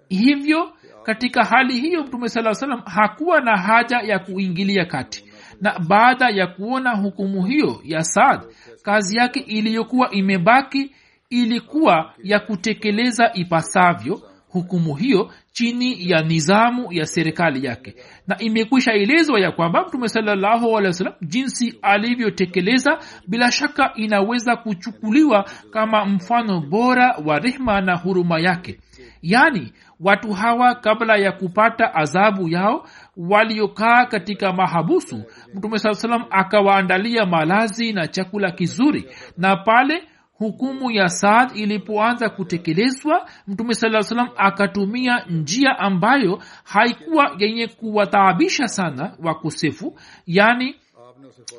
[0.09, 0.73] Hivyo
[1.03, 5.25] katika hali hiyo mtume saa salam hakuwa na haja ya kuingilia kati.
[5.61, 8.41] Na baada ya kuona hukumu hiyo ya saad
[8.83, 10.91] kazi yake iliyokuwa imebaki
[11.29, 14.21] ilikuwa ya kutekeleza ipasavyo
[14.53, 17.95] hukumu hiyo chini ya nizamu ya serikali yake.
[18.27, 20.81] Na imekwisha elezwa ya kwamba mtume salallahu
[21.21, 28.79] jinsi alivyotekeleza bila shaka inaweza kuchukuliwa kama mfano bora wa rehma na huruma yake.
[29.21, 29.73] Yaani
[30.03, 32.85] watu hawa kabla ya kupata adhabu yao
[33.17, 35.23] waliokaa katika mahabusu
[35.53, 39.09] mtume saa salam akawaandalia malazi na chakula kizuri.
[39.37, 47.67] Na pale hukumu ya saad ilipoanza kutekelezwa mtume saa salam akatumia njia ambayo haikuwa yenye
[47.67, 49.99] kuwataabisha sana wakosefu.
[50.27, 50.75] Yani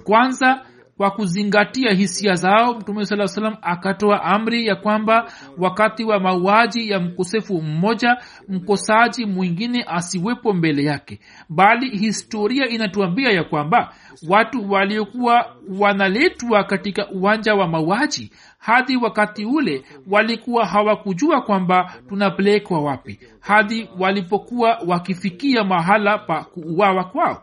[0.04, 0.66] kwanza
[0.96, 7.00] kwa kuzingatia hisia zao mtume saa salam akatoa amri ya kwamba wakati wa mauaji ya
[7.00, 8.16] mkosefu mmoja
[8.48, 11.20] mkosaji mwingine asiwepo mbele yake.
[11.48, 13.94] Bali historia inatuambia ya kwamba
[14.28, 23.20] watu waliokuwa wanaletwa katika uwanja wa mauaji hadi wakati ule walikuwa hawakujua kwamba tunapelekwa wapi
[23.40, 27.42] hadi walipokuwa wakifikia mahala pa kuuawa kwao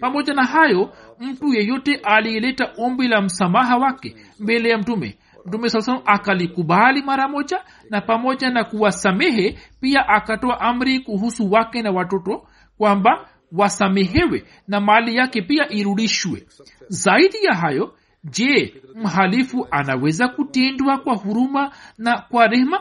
[0.00, 5.80] pamoja na hayo mtu yeyote aliyeleta ombi la msamaha wake mbele ya mtume mtume saa
[5.80, 12.46] salam akalikubali mara moja na pamoja na kuwasamehe pia akatoa amri kuhusu wake na watoto
[12.78, 16.46] kwamba wasamehewe na mali yake pia irudishwe.
[16.88, 17.94] Zaidi ya hayo
[18.24, 22.80] je mhalifu anaweza kutendwa kwa huruma na kwa rehma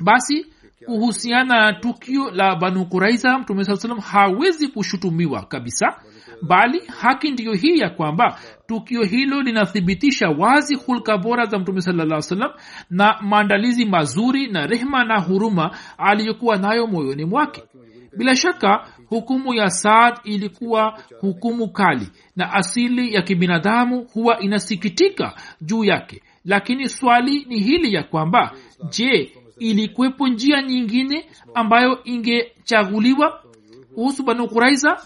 [0.00, 0.46] basi
[0.86, 5.86] kuhusiana na tukio la banu kuraiza mtume saa salam hawezi kushutumiwa kabisa
[6.42, 12.20] bali haki ndiyo hii ya kwamba tukio hilo linathibitisha wazi hulka bora za mtume salaa
[12.22, 12.50] salam
[12.90, 17.62] na maandalizi mazuri na rehma na huruma aliyokuwa nayo moyoni mwake.
[18.16, 25.84] Bila shaka hukumu ya saad ilikuwa hukumu kali na asili ya kibinadamu huwa inasikitika juu
[25.84, 26.22] yake.
[26.44, 28.52] Lakini swali ni hili ya kwamba
[28.90, 33.42] je ilikuwepo njia nyingine ambayo ingechaguliwa
[33.94, 34.98] kuhusu banu kuraiza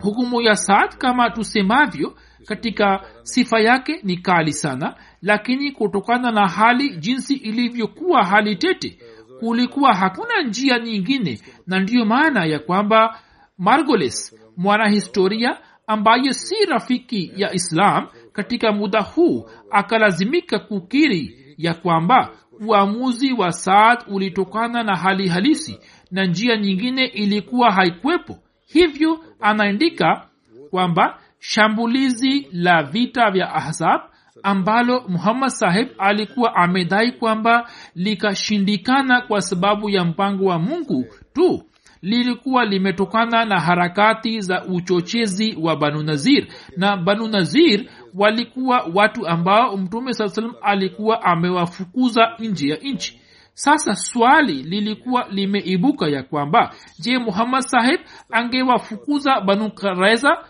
[0.00, 2.14] hukumu ya saad kama tusemavyo
[2.46, 8.98] katika sifa yake ni kali sana lakini kutokana na hali jinsi ilivyokuwa hali tete
[9.40, 13.20] kulikuwa hakuna njia nyingine na ndiyo maana ya kwamba
[13.58, 22.30] margoles mwanahistoria ambaye si rafiki ya islam katika muda huu akalazimika kukiri ya kwamba
[22.66, 25.78] uamuzi wa saad ulitokana na hali halisi
[26.10, 30.28] na njia nyingine ilikuwa haikwepo hivyo anaandika
[30.70, 34.00] kwamba shambulizi la vita vya ahzab
[34.42, 41.62] ambalo muhammad sahib alikuwa amedai kwamba likashindikana kwa sababu ya mpango wa mungu tu
[42.02, 46.46] lilikuwa limetokana na harakati za uchochezi wa banu nazir.
[46.76, 47.84] Na banu nazir
[48.16, 53.20] walikuwa watu ambao mtume saa salam alikuwa amewafukuza nje ya nchi.
[53.54, 58.00] Sasa swali lilikuwa limeibuka ya kwamba je muhammad sahib
[58.30, 60.44] angewafukuza banu kuraiza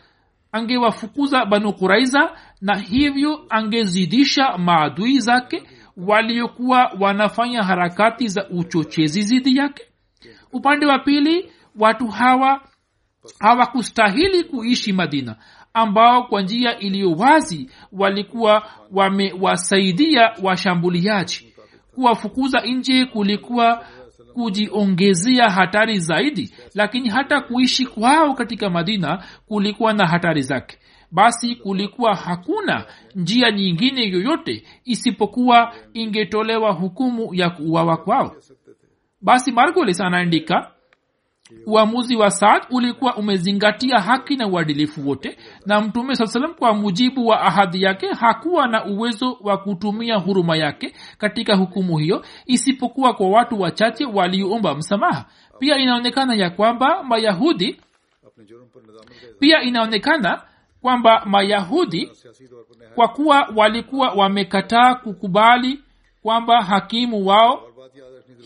[0.52, 5.62] angewafukuza banu kuraiza na hivyo angezidisha maadui zake
[5.96, 9.82] waliokuwa wanafanya harakati za uchochezi zidi yake?
[10.52, 12.60] Upande wa pili watu hawa
[13.40, 15.36] hawakustahili kuishi madina
[15.76, 18.62] ambao kwa njia iliyo wazi walikuwa
[18.92, 21.52] wamewasaidia washambuliaji.
[21.94, 23.84] Kuwafukuza nje kulikuwa
[24.34, 30.78] kujiongezea hatari zaidi lakini hata kuishi kwao katika madina kulikuwa na hatari zake.
[31.10, 38.36] Basi kulikuwa hakuna njia nyingine yoyote isipokuwa ingetolewa hukumu ya kuuawa kwao.
[39.20, 40.70] Basi margolis anaandika
[41.66, 45.36] uamuzi wa saad ulikuwa umezingatia haki na uadilifu wote
[45.66, 50.56] na mtume saa salam kwa mujibu wa ahadi yake hakuwa na uwezo wa kutumia huruma
[50.56, 55.24] yake katika hukumu hiyo isipokuwa kwa watu wachache walioomba msamaha.
[55.58, 57.80] Pia inaonekana ya kwamba mayahudi
[59.38, 60.42] pia inaonekana
[60.82, 62.10] kwamba mayahudi
[62.94, 65.80] kwa kuwa walikuwa wamekataa kukubali
[66.22, 67.62] kwamba hakimu wao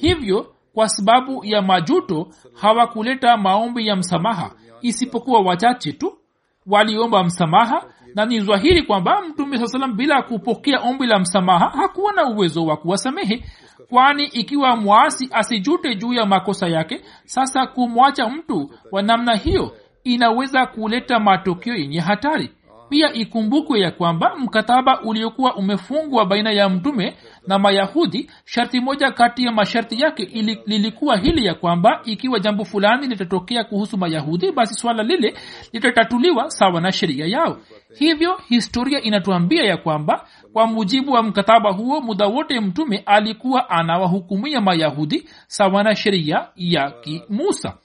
[0.01, 2.29] hivyo kwa sababu ya majuto
[2.61, 4.51] hawakuleta maombi ya msamaha
[4.83, 6.19] isipokuwa wachache tu
[6.67, 7.85] waliomba msamaha.
[8.15, 12.65] Na ni zwahiri kwamba mtume saa salam bila kupokea ombi la msamaha hakuwa na uwezo
[12.67, 13.45] wa kuwasamehe.
[13.89, 20.67] Kwani ikiwa mwasi asijute juu ya makosa yake sasa kumwacha mtu wa namna hiyo inaweza
[20.67, 22.51] kuleta matokeo yenye hatari
[22.91, 27.17] pia ikumbukwe ya kwamba mkataba uliokuwa umefungwa baina ya mtume
[27.47, 32.65] na mayahudi sharti moja kati ya masharti yake ili, lilikuwa hili ya kwamba ikiwa jambo
[32.65, 35.35] fulani litatokea kuhusu mayahudi basi swala lile
[35.73, 37.59] litatatuliwa sawa na sheria yao.
[37.99, 44.61] Hivyo historia inatuambia ya kwamba kwa mujibu wa mkataba huo muda wote mtume alikuwa anawahukumia
[44.61, 47.79] mayahudi sawa na sheria ya kimusa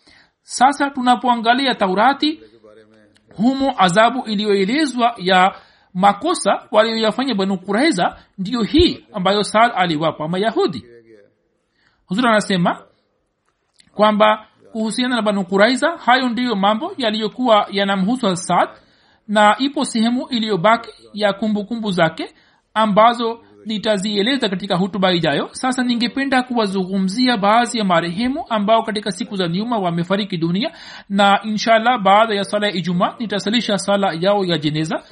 [0.48, 2.40] sasa tunapoangalia taurati
[3.38, 5.56] humo adhabu iliyoelezwa ya
[5.94, 10.86] makosa walioyafanya banu kuraiza ndiyo hii ambayo saad aliwapa mayahudi.
[12.06, 12.84] Huzuri anasema
[13.94, 18.70] kwamba kuhusiana na banu kuraiza hayo ndiyo mambo yaliyokuwa yanamhusu saad
[19.28, 22.36] na ipo sehemu iliyobaki ya kumbukumbu kumbu zake
[22.74, 25.50] ambazo nitazieleza katika hutuba ijayo.
[25.52, 30.72] Sasa ningependa kuwazungumzia baadhi ya marehemu ambao katika siku za nyuma wamefariki dunia
[31.10, 35.04] na inshallah baada ya sala ya ijumaa nitasalisha sala yao ya jeneza.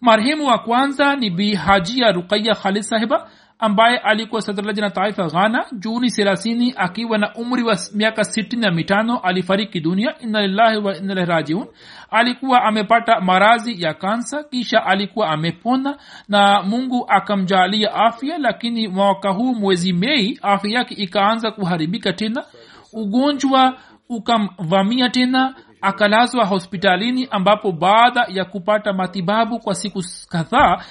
[0.00, 6.10] Marehemu wa kwanza ni bi hajia ruqaya khalid sahiba ambaye alikuwa sadralajna taifa ghana juni
[6.10, 10.18] thelathini akiwa na umri wa miaka sitini na mitano alifariki dunia.
[10.18, 11.66] Inalillahi wa inalahi rajiun.
[12.10, 15.98] Alikuwa amepata marazi ya kansa kisha alikuwa amepona
[16.28, 22.44] na mungu akamjalia afya lakini mwaka huu mwezi mei afya yake ikaanza kuharibika tena.
[22.92, 23.76] Ugonjwa
[24.08, 30.84] ukamvamia tena akalazwa hospitalini ambapo baada ya kupata matibabu kwa siku kadhaa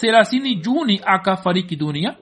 [0.00, 2.16] thelathini juni akafariki dunia.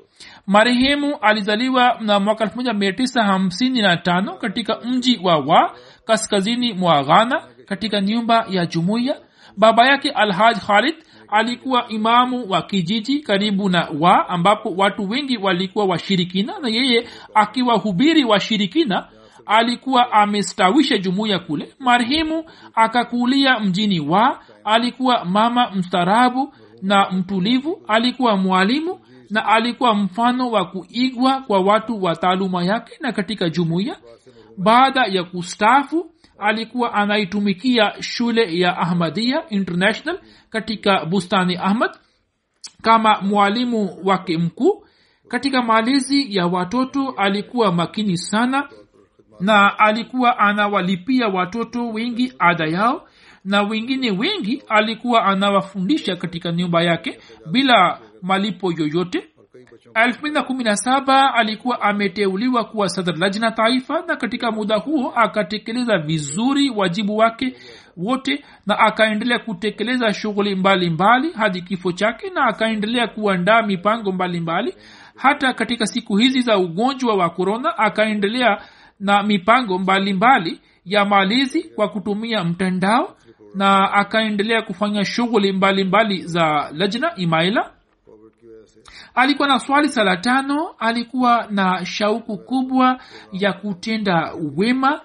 [0.47, 8.67] Marehemu alizaliwa na mwaka 1955 katika mji wa wa kaskazini mwa ghana katika nyumba ya
[8.67, 9.17] jumuiya.
[9.57, 10.95] Baba yake alhaj khalid
[11.29, 18.25] alikuwa imamu wa kijiji karibu na wa ambapo watu wengi walikuwa washirikina na yeye akiwahubiri
[18.25, 19.09] washirikina
[19.47, 22.45] alikuwa amestawisha jumuiya kule marhimu
[22.75, 31.41] akakulia mjini wa alikuwa mama mstarabu na mtulivu alikuwa mwalimu na alikuwa mfano wa kuigwa
[31.41, 33.97] kwa watu wa taaluma yake na katika jumuiya.
[34.57, 40.21] Baada ya kustafu alikuwa anaitumikia shule ya ahmadia international
[40.51, 41.91] katika bustani ahmad
[42.83, 44.85] kama mwalimu wake mkuu.
[45.29, 48.69] Katika malezi ya watoto alikuwa makini sana
[49.41, 53.09] na alikuwa anawalipia watoto wengi ada yao
[53.45, 57.19] na wengine wengi alikuwa anawafundisha katika nyumba yake
[57.51, 59.29] bila malipo yoyote
[59.95, 67.57] 217 alikuwa ameteuliwa kuwa sadrlajna taifa na katika muda huo akatekeleza vizuri wajibu wake
[67.97, 74.87] wote na akaendelea kutekeleza shughuli mbalimbali hadi kifo chake na akaendelea kuandaa mipango mbalimbali mbali.
[75.17, 78.61] hata katika siku hizi za ugonjwa wa korona akaendelea
[79.01, 83.17] na mipango mbalimbali mbali ya malizi kwa kutumia mtandao
[83.55, 87.73] na akaendelea kufanya shughuli mbalimbali za lajna imaila.
[89.15, 93.01] Alikuwa na swali sala tano alikuwa na shauku kubwa
[93.33, 95.01] ya kutenda wema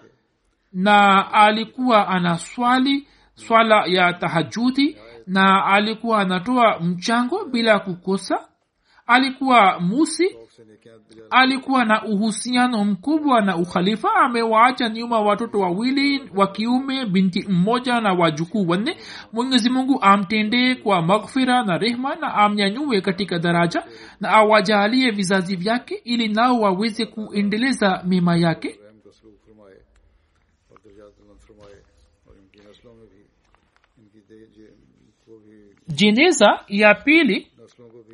[0.74, 8.48] na alikuwa ana swali swala ya tahajudi na alikuwa anatoa mchango bila kukosa.
[9.08, 10.38] Alikuwa musi
[11.32, 14.10] alikuwa na uhusiano mkubwa na ukhalifa.
[14.16, 18.98] Amewaacha nyuma watoto wawili wa kiume binti mmoja na wajukuu wanne.
[19.34, 23.84] Mwenyezi mungu amtendee kwa maghfira na rehma na amnyanyue katika daraja
[24.20, 28.78] na awajalie vizazi vyake ili nao waweze kuendeleza mema yake.
[35.88, 37.48] Jeneza ya pili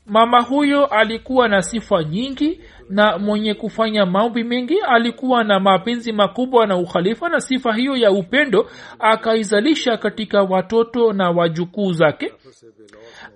[0.06, 4.78] mama huyo alikuwa na sifa nyingi na mwenye kufanya maombi mengi.
[4.88, 11.30] Alikuwa na mapenzi makubwa na ukhalifa na sifa hiyo ya upendo akaizalisha katika watoto na
[11.30, 12.32] wajukuu zake.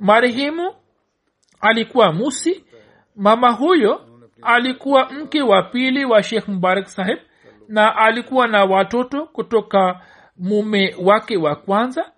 [0.00, 0.72] Marehemu
[1.61, 2.64] alikuwa musi
[3.16, 4.06] mama huyo
[4.42, 7.18] alikuwa mke wa pili wa shekh mubarak saheb
[7.68, 10.00] na alikuwa na watoto kutoka
[10.36, 12.12] mume wake wa kwanza.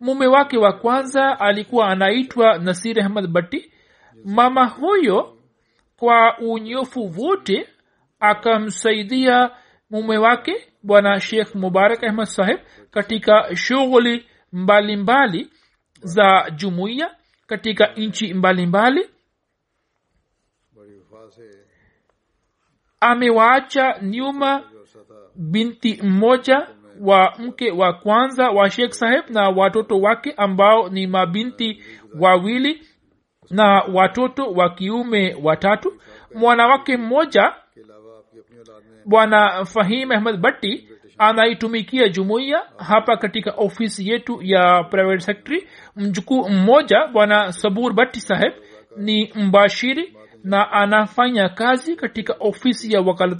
[0.00, 3.72] Mume wake wa kwanza alikuwa anaitwa nasir ahmad bati
[4.24, 5.36] mama huyo
[5.96, 7.68] kwa unyofu wote
[8.20, 9.50] akamsaidia
[9.90, 12.58] mume wake bwana shekh mubarak ahmad saheb
[12.90, 15.50] katika shughuli mbalimbali
[16.02, 17.10] za jumuiya
[17.46, 19.10] katika nchi mbalimbali.
[23.00, 24.62] Amewaacha nyuma
[25.36, 26.68] binti mmoja
[27.00, 31.84] wa mke wa kwanza wa shekh saheb na watoto wake ambao ni mabinti
[32.20, 32.86] wawili
[33.50, 36.00] na watoto wa kiume watatu.
[36.34, 37.54] Mwanawake mmoja
[39.06, 40.88] bwana fahim ahmed bati
[41.18, 45.68] anaitumikia jumuiya hapa katika ofisi yetu ya private secretary.
[45.96, 48.52] Mjukuu mmoja bwana sabur bati saheb
[48.96, 53.36] ni mbashiri na anafanya kazi katika ofisi ya wakala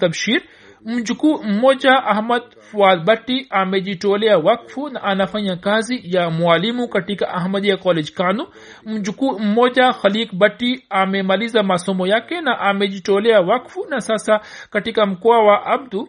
[0.86, 8.12] mjukuu mmoja ahmad fuad bati amejitolea wakfu na anafanya kazi ya mwalimu katika ahmadia college
[8.14, 8.46] kanu
[8.84, 15.66] mjukuu mmoja khalik bati amemaliza masomo yake na amejitolea wakfu na sasa katika mkoa wa
[15.66, 16.08] abdu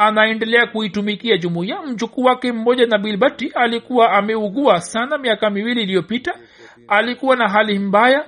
[0.00, 1.82] anaendelea kuitumikia jumuiya.
[1.82, 6.34] Mjukuu wake mmoja nabil bati alikuwa ameugua sana miaka miwili iliyopita.
[6.88, 8.24] Alikuwa na hali mbaya.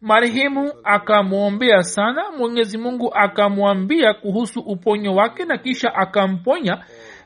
[0.00, 2.24] Marehemu akamwombea sana.
[2.38, 6.84] Mwenyezi mungu akamwambia kuhusu uponyo wake na kisha akamponya.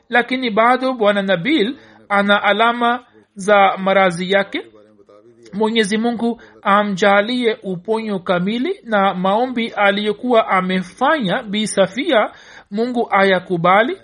[0.09, 1.75] Lakini bado bwana nabil
[2.09, 3.05] ana alama
[3.35, 4.61] za marazi yake.
[5.53, 12.31] Mwenyezi mungu amjalie uponyo kamili na maombi aliyokuwa amefanya bi safia
[12.71, 13.97] mungu ayakubali.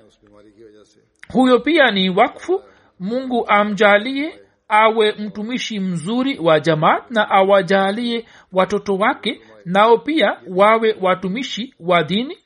[1.34, 2.64] Huyo pia ni wakfu.
[3.00, 11.74] Mungu amjalie awe mtumishi mzuri wa jamaat na awajalie watoto wake nao pia wawe watumishi
[11.80, 12.38] wa dini.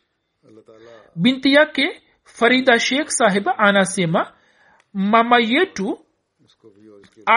[1.16, 4.32] Binti yake farida shekh sahiba anasema
[4.94, 6.00] mama yetu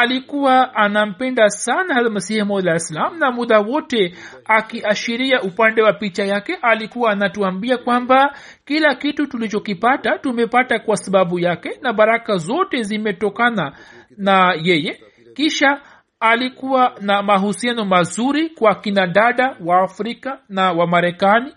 [0.01, 4.15] alikuwa anampenda sana almasihi mola islam na muda wote
[4.45, 8.35] akiashiria upande wa picha yake alikuwa anatuambia kwamba
[8.65, 13.73] kila kitu tulichokipata tumepata kwa sababu yake na baraka zote zimetokana
[14.17, 15.01] na yeye.
[15.35, 15.81] Kisha
[16.21, 21.53] alikuwa na mahusiano mazuri kwa kina dada wa afrika na wa marekani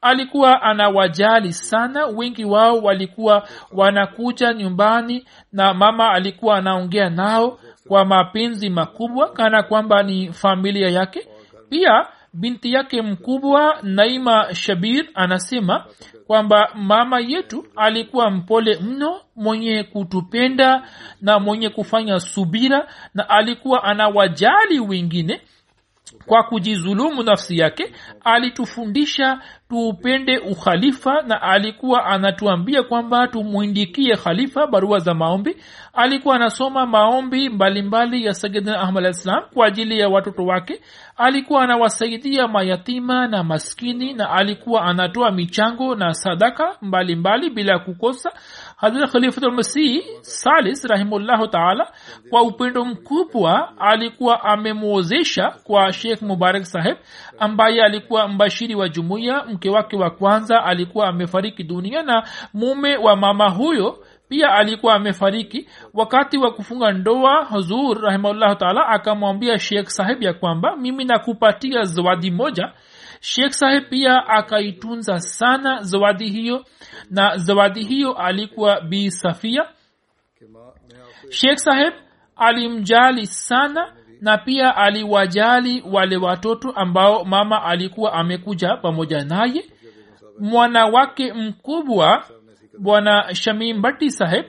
[0.00, 2.06] alikuwa anawajali sana.
[2.06, 10.02] Wengi wao walikuwa wanakuja nyumbani na mama alikuwa anaongea nao kwa mapenzi makubwa kana kwamba
[10.02, 11.28] ni familia yake.
[11.70, 15.84] Pia binti yake mkubwa naima shabir anasema
[16.26, 20.82] kwamba mama yetu alikuwa mpole mno mwenye kutupenda
[21.20, 25.40] na mwenye kufanya subira na alikuwa anawajali wengine
[26.28, 27.92] kwa kujizulumu nafsi yake
[28.24, 35.56] alitufundisha tuupende ukhalifa na alikuwa anatuambia kwamba tumwindikie khalifa barua za maombi.
[35.92, 40.80] Alikuwa anasoma maombi mbalimbali mbali ya sayidina ahmad alah kwa ajili ya watoto wake.
[41.16, 48.32] Alikuwa anawasaidia mayatima na maskini na alikuwa anatoa michango na sadaka mbalimbali mbali bila kukosa
[48.78, 51.90] hadrat khalifatulmasih salis rahimullahu taala
[52.30, 56.96] kwa upendo mkubwa alikuwa amemwozesha kwa shekh mubarak saheb
[57.38, 59.44] ambaye alikuwa mbashiri wa jumuiya.
[59.44, 63.98] Mke wake wa kwanza alikuwa amefariki dunia na mume wa mama huyo
[64.28, 65.68] pia alikuwa amefariki.
[65.94, 72.30] Wakati wa kufunga ndoa huzur rahimahullahu taala akamwambia shekh saheb ya kwamba mimi nakupatia zawadi
[72.30, 72.72] moja
[73.20, 76.64] shekh saheb pia akaitunza sana zawadi hiyo
[77.10, 79.68] na zawadi hiyo alikuwa bi safia.
[81.30, 81.92] Shekh saheb
[82.36, 89.64] alimjali sana na pia aliwajali wale watoto ambao mama alikuwa amekuja pamoja naye.
[90.40, 92.24] Mwana wake mkubwa
[92.78, 94.44] bwana shamim bhatti saheb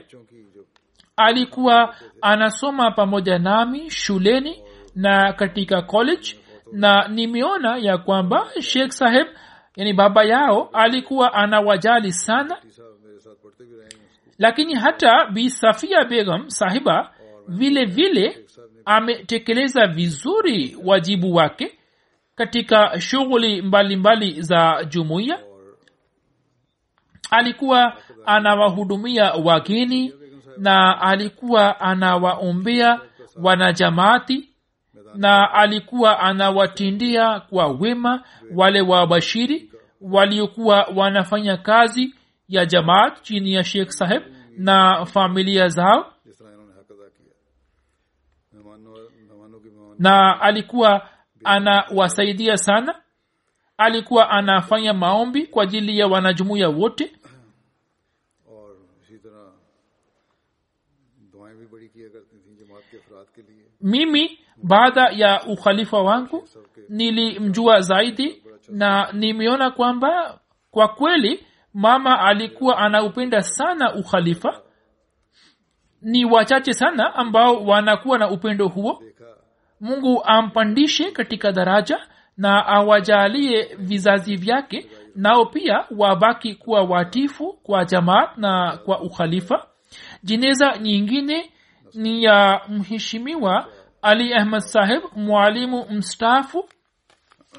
[1.16, 4.62] alikuwa anasoma pamoja nami shuleni
[4.94, 6.39] na katika college
[6.72, 9.26] na nimeona ya kwamba shekh saheb
[9.76, 12.56] yani baba yao alikuwa anawajali sana.
[14.38, 17.10] Lakini hata bi safia begam sahiba
[17.48, 18.44] vile vile
[18.84, 21.78] ametekeleza vizuri wajibu wake
[22.34, 25.38] katika shughuli mbalimbali za jumuiya.
[27.30, 27.96] Alikuwa
[28.26, 30.12] anawahudumia wageni
[30.56, 33.00] na alikuwa anawaombea
[33.42, 34.49] wanajamaati
[35.14, 42.14] na alikuwa anawatindia kwa wema wale wabashiri waliokuwa wanafanya kazi
[42.48, 44.22] ya jamaat chini ya shekh saheb
[44.56, 46.12] na familia zao.
[49.98, 51.08] Na alikuwa
[51.44, 53.02] anawasaidia sana.
[53.76, 57.12] Alikuwa anafanya maombi kwa ajili ya wanajumuiya wote.
[63.80, 66.48] Mimi baada ya ukhalifa wangu
[66.88, 70.40] nilimjua zaidi na nimeona kwamba
[70.70, 74.60] kwa kweli mama alikuwa anaupenda sana ukhalifa.
[76.02, 79.02] Ni wachache sana ambao wanakuwa na upendo huo.
[79.80, 81.98] Mungu ampandishe katika daraja
[82.36, 89.66] na awajalie vizazi vyake nao pia wabaki kuwa watifu kwa jamaat na kwa ukhalifa.
[90.22, 91.50] Jeneza nyingine
[91.94, 93.66] ni ya mheshimiwa
[94.02, 96.68] ali ahmad saheb mwalimu mstaafu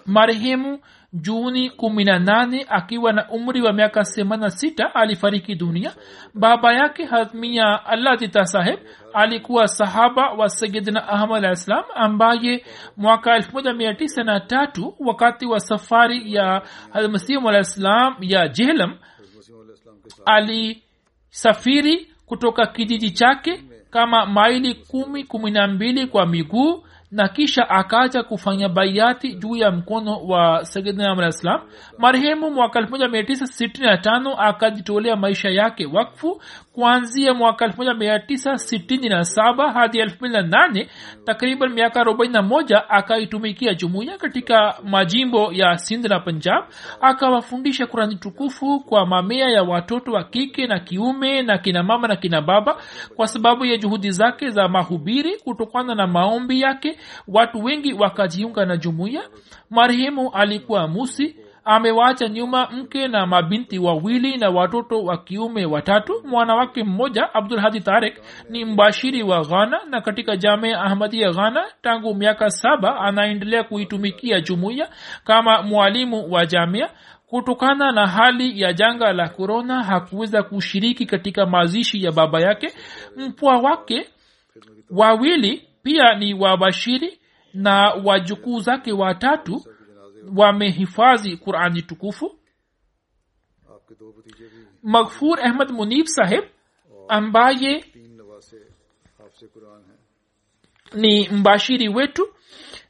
[0.06, 0.80] marehemu
[1.14, 5.94] juni kumi na nane akiwa na umri wa miaka themani na sita alifariki dunia.
[6.34, 12.66] Baba yake hatmia allatita sahib saheb alikuwa sahaba wa sayidina ahmad alah ssalam ambaye
[12.98, 16.62] mwaka elfu moja mia tisa na tatu wakati wa safari ya
[16.94, 18.98] hadmasimu alah ssalam ya jehlam
[20.26, 28.24] alisafiri kutoka kijiji chake kama maili kumi kumi na mbili kwa miguu na kisha akaacha
[28.24, 30.64] kufanya baiati juu ya mkono wa
[31.30, 31.62] islam
[31.98, 36.42] marehemu mwaka elfu moja mia tisa sitini na tano akajitolea maisha yake wakfu
[36.74, 40.90] kuanzia mwaka elfu moja mia tisa sitini na saba hadi elfu mbili na nane.
[41.26, 46.64] Takriban miaka arobaini na moja akaitumikia jumuiya katika majimbo ya sindh na punjab.
[47.02, 52.16] Akawafundisha kurani tukufu kwa mamea ya watoto wa kike na kiume na kina mama na
[52.16, 52.78] kina baba
[53.16, 56.98] kwa sababu ya juhudi zake za mahubiri kutokana na maombi yake
[57.28, 59.22] watu wengi wakajiunga na jumuiya.
[59.70, 61.36] Marehemu alikuwa musi.
[61.66, 66.14] Amewacha nyuma mke na mabinti wawili na watoto wa kiume watatu.
[66.28, 72.16] Mwanawake mmoja abdul hadi tarek ni mbashiri wa ghana na katika jamea ahmadia ghana tangu
[72.16, 74.90] miaka saba anaendelea kuitumikia jumuiya
[75.24, 76.90] kama mwalimu wa jamea
[77.28, 82.74] kutokana na hali ya janga la korona hakuweza kushiriki katika mazishi ya baba yake.
[83.18, 84.08] Mpwa wake
[84.90, 87.20] wawili pia ni wabashiri
[87.54, 89.66] na wajukuu zake watatu
[90.36, 92.38] wamehifadhi qurani tukufu.
[94.84, 96.44] Maghfur ahmad munif saheb
[97.08, 97.86] ambaye
[100.94, 102.28] ni mbashiri wetu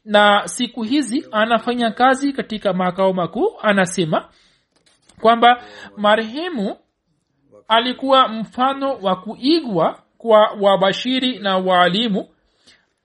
[0.06, 4.30] na siku hizi anafanya kazi katika makao makuu anasema
[5.22, 5.64] kwamba
[5.98, 6.78] marehemu
[7.68, 12.28] alikuwa mfano wa kuigwa kwa wabashiri na waalimu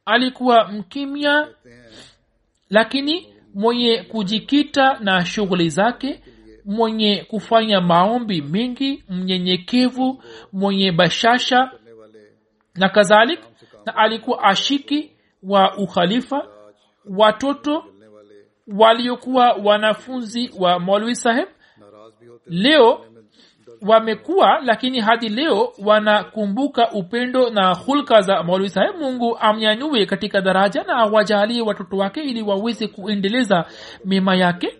[0.07, 1.49] alikuwa mkimya
[2.71, 6.21] lakini mwenye kujikita na shughuli zake
[6.65, 11.71] mwenye kufanya maombi mengi mnyenyekevu mwenye bashasha
[12.75, 13.41] na kadhalik
[13.87, 16.49] na alikuwa ashiki wa ukhalifa
[17.11, 17.85] watoto
[18.77, 21.49] waliokuwa wanafunzi wa molwi saheb
[22.47, 23.07] leo
[23.83, 30.83] wamekuwa lakini hadi leo wanakumbuka upendo na hulka za maulwi saheb mungu amnyanyue katika daraja
[30.85, 33.65] na awajalie watoto wake ili waweze kuendeleza
[34.05, 34.79] mema yake.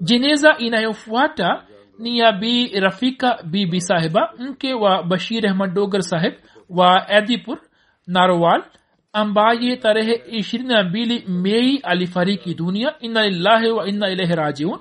[0.00, 1.64] Jeneza inayofuata
[1.98, 6.34] ni ya bi rafika bibi sahiba mke wa bashir ahmad dogar saheb
[6.68, 7.58] wa edipur
[8.06, 8.64] narowal
[9.12, 12.94] ambaye tarehe ishirini na mbili mei alifariki dunia.
[13.00, 14.78] Inna lillahi wa inna ilaihi rajiun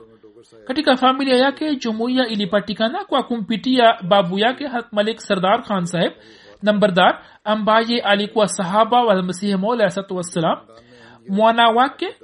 [0.68, 6.14] katika familia yake jumuiya ilipatikana kwa kumpitia babu yake malik sardar khan saheb
[6.62, 9.91] nambardar ambaye alikuwa sahaba wa masihi mola
[11.30, 12.16] mwana wake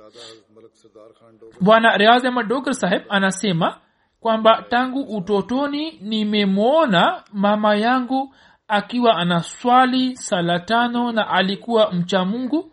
[1.61, 3.77] bwana riaz ahmad dogar saheb anasema
[4.19, 8.36] kwamba tangu utotoni nimemwona mama yangu
[8.67, 12.71] akiwa anaswali sala tano na alikuwa mcha mungu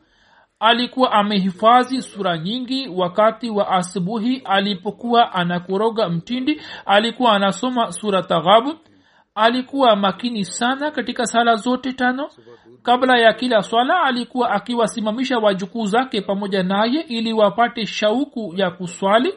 [0.67, 8.75] alikuwa amehifadhi sura nyingi wakati wa asubuhi alipokuwa anakoroga mtindi alikuwa anasoma sura taghabu.
[9.35, 12.29] Alikuwa makini sana katika sala zote tano.
[12.83, 19.35] Kabla ya kila swala alikuwa akiwasimamisha wajukuu zake pamoja naye ili wapate shauku ya kuswali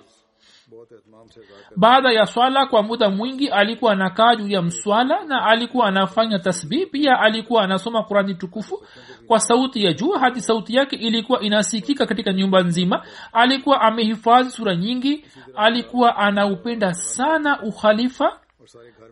[1.75, 6.85] baada ya swala kwa muda mwingi alikuwa anakaa juu ya mswala na alikuwa anafanya tasbihi
[6.85, 8.83] pia alikuwa anasoma qurani tukufu
[9.27, 13.03] kwa sauti ya juu hadi sauti yake ilikuwa inasikika katika nyumba nzima.
[13.33, 15.25] Alikuwa amehifadhi sura nyingi
[15.55, 18.39] alikuwa anaupenda sana ukhalifa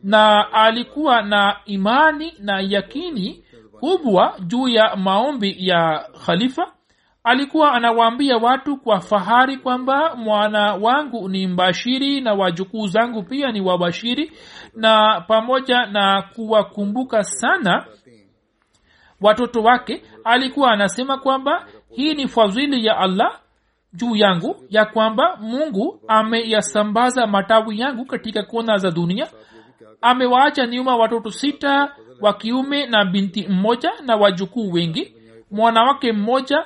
[0.04, 3.44] na alikuwa na imani na yakini
[3.80, 6.72] kubwa juu ya maombi ya khalifa
[7.28, 13.62] alikuwa anawaambia watu kwa fahari kwamba mwana wangu ni mbashiri na wajukuu zangu pia ni
[13.62, 14.32] wabashiri
[14.76, 17.86] na pamoja na kuwakumbuka sana
[19.22, 23.40] watoto wake alikuwa anasema kwamba hii ni fadhili ya allah
[23.94, 29.28] juu yangu ya kwamba mungu ameyasambaza matawi yangu katika kona za dunia.
[30.02, 35.14] Amewaacha nyuma watoto sita wa kiume na binti mmoja na wajukuu wengi.
[35.52, 36.66] Mwanawake mmoja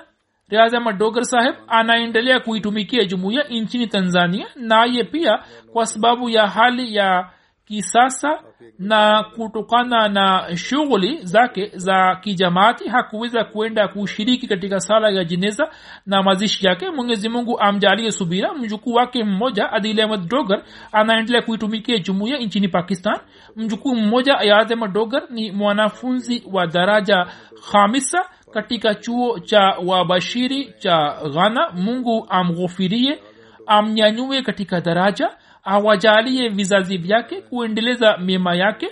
[0.52, 5.40] riazama dogar saheb anaendelea kuitumikia jumuiya nchini tanzania naye pia
[5.74, 7.30] kwa sababu ya hali ya
[7.66, 8.40] kisasa
[8.80, 15.70] na kutokana na shughuli zake za kijamaati hakuweza kuenda kushiriki katika sala ya jeneza
[16.06, 16.90] na mazishi yake.
[16.90, 18.54] Mwenyezi mungu amjalie subira.
[18.54, 23.20] Mjukuu wake mmoja adil ahmad anaendelea kuitumikia jumuiya nchini pakistan.
[23.56, 27.28] Mjukuu mmoja ayaz ahmad dogar ni mwanafunzi wa daraja
[27.72, 33.20] khamisa katika chuo cha wabashiri cha ghana mungu amghofirie
[33.68, 38.90] amnyanyue katika daraja awajalie vizazi vyake kuendeleza mema yake.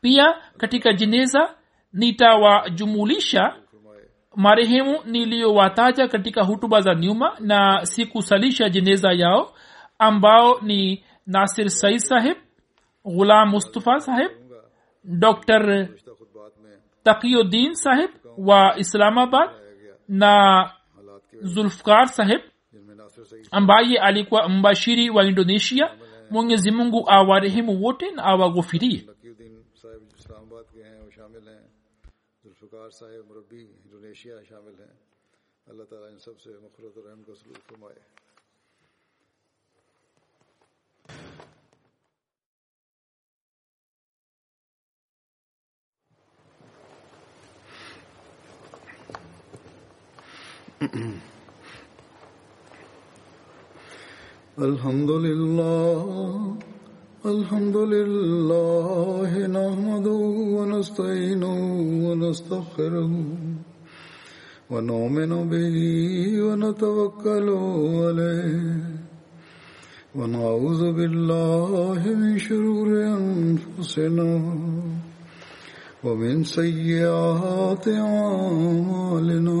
[0.00, 1.54] Pia katika jeneza
[1.92, 3.54] nitawajumulisha
[4.36, 9.52] marehemu niliyowataja katika hutuba za nyuma na sikusalisha jeneza yao
[9.98, 12.36] ambao ni nasir said saheb
[13.04, 14.30] ghulam mustafa saheb
[15.04, 15.88] dr
[17.06, 19.48] تقی الدین صاحب و اسلام آباد،
[20.08, 20.34] نا
[21.44, 22.48] ذوالفقار صاحب
[23.52, 25.18] امبائی علی کو امبا شیری و
[26.70, 28.98] mungu awarehemu wote ووٹن awaghufirie
[32.44, 34.94] ذوالفقار صاحب مربی انڈونیشیا شامل ہیں
[35.66, 36.98] اللہ تعالیٰ ان سب سے مخرت
[37.36, 37.98] سلوک فرمائے
[54.58, 56.56] الحمد لله
[57.26, 60.22] الحمد لله نحمده
[60.56, 61.56] ونستعينه
[62.06, 63.12] ونستغفره
[64.70, 65.76] ونؤمن به
[66.46, 67.48] ونتوكل
[68.00, 68.80] عليه
[70.14, 72.88] ونعوذ بالله من شرور
[73.20, 74.30] أنفسنا
[76.04, 79.60] ومن سيئات أعمالنا